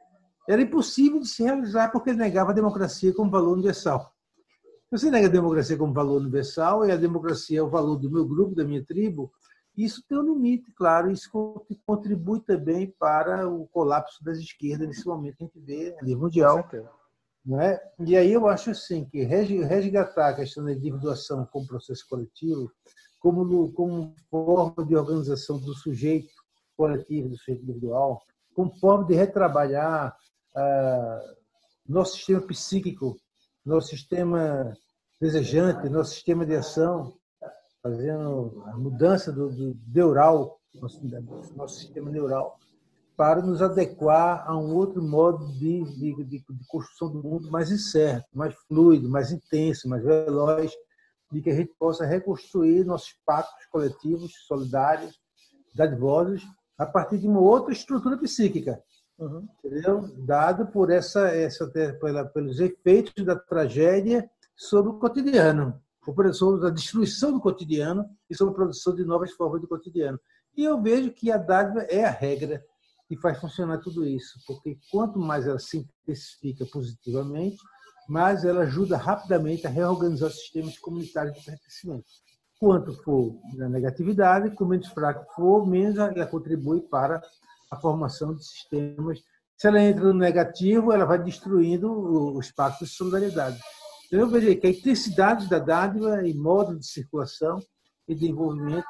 [0.47, 4.14] era impossível de se realizar porque negava a democracia como valor universal.
[4.95, 8.25] Você nega a democracia como valor universal e a democracia é o valor do meu
[8.25, 9.29] grupo, da minha tribo,
[9.75, 11.29] isso tem um limite, claro, isso
[11.85, 16.21] contribui também para o colapso das esquerdas nesse momento que a gente vê a nível
[16.21, 16.65] mundial.
[17.45, 17.77] Não é?
[17.99, 22.71] E aí eu acho assim que resgatar a questão da individuação como processo coletivo,
[23.19, 26.31] como, como forma de organização do sujeito
[26.77, 28.23] coletivo, do sujeito individual,
[28.53, 30.15] como forma de retrabalhar
[30.55, 31.21] ah,
[31.85, 33.17] nosso sistema psíquico,
[33.65, 34.73] nosso sistema
[35.19, 37.13] desejante, nosso sistema de ação,
[37.81, 41.01] fazendo a mudança do, do neural, nosso,
[41.55, 42.57] nosso sistema neural,
[43.15, 47.71] para nos adequar a um outro modo de, de, de, de, construção do mundo mais
[47.71, 50.71] incerto, mais fluido, mais intenso, mais veloz,
[51.31, 55.17] de que a gente possa reconstruir nossos pactos coletivos, solidários,
[55.73, 56.43] dadivosos,
[56.77, 58.81] a partir de uma outra estrutura psíquica,
[59.17, 59.47] uhum.
[59.63, 60.01] entendeu?
[60.25, 61.67] Dado por essa, essa
[61.99, 66.27] pela, pelos efeitos da tragédia sobre o cotidiano, sobre
[66.67, 70.19] a destruição do cotidiano e sobre a produção de novas formas do cotidiano.
[70.55, 72.63] E eu vejo que a dádiva é a regra
[73.07, 77.57] que faz funcionar tudo isso, porque quanto mais ela se intensifica positivamente,
[78.07, 82.05] mais ela ajuda rapidamente a reorganizar sistemas comunitários de pertencimento.
[82.59, 87.21] Quanto for na negatividade, quanto menos fraco for, menos ela contribui para
[87.69, 89.19] a formação de sistemas.
[89.57, 91.91] Se ela entra no negativo, ela vai destruindo
[92.35, 93.59] os pactos de solidariedade.
[94.15, 97.59] Então, eu vejo que a intensidade da dádiva e modo de circulação
[98.07, 98.87] e de envolvimento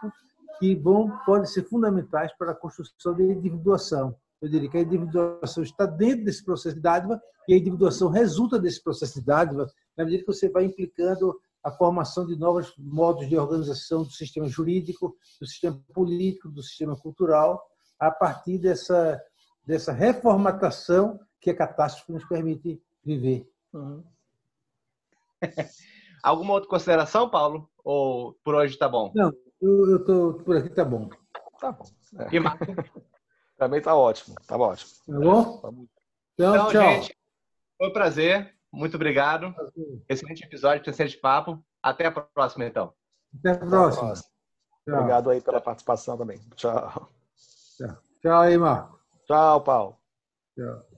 [0.59, 4.15] que vão, podem ser fundamentais para a construção da individuação.
[4.39, 8.59] Eu diria que a individuação está dentro desse processo de dádiva e a individuação resulta
[8.59, 9.67] desse processo de dádiva
[9.97, 14.47] na medida que você vai implicando a formação de novos modos de organização do sistema
[14.47, 17.65] jurídico, do sistema político, do sistema cultural,
[17.99, 19.19] a partir dessa,
[19.65, 23.49] dessa reformatação que a catástrofe nos permite viver.
[23.73, 24.03] Uhum.
[26.23, 27.69] Alguma outra consideração, Paulo?
[27.83, 29.11] Ou por hoje está bom?
[29.15, 29.31] Não,
[29.61, 31.09] eu estou por aqui, tá bom.
[31.59, 31.85] Tá bom.
[32.19, 32.35] É.
[32.35, 32.41] E
[33.57, 34.35] Também tá ótimo.
[34.47, 34.91] Tá ótimo.
[35.05, 35.57] Tá bom?
[35.57, 35.69] Tá
[36.33, 36.81] então, então, tchau.
[36.81, 37.17] gente,
[37.77, 38.55] foi um prazer.
[38.71, 39.53] Muito obrigado.
[39.53, 40.03] Prazer.
[40.09, 41.63] Excelente episódio, excelente papo.
[41.81, 42.93] Até a próxima, então.
[43.39, 44.11] Até a próxima.
[44.11, 46.39] Até a Obrigado aí pela participação também.
[46.55, 47.09] Tchau.
[47.77, 48.99] Tchau, tchau aí, Marco.
[49.25, 49.97] Tchau, Paulo.
[50.55, 50.94] Tchau.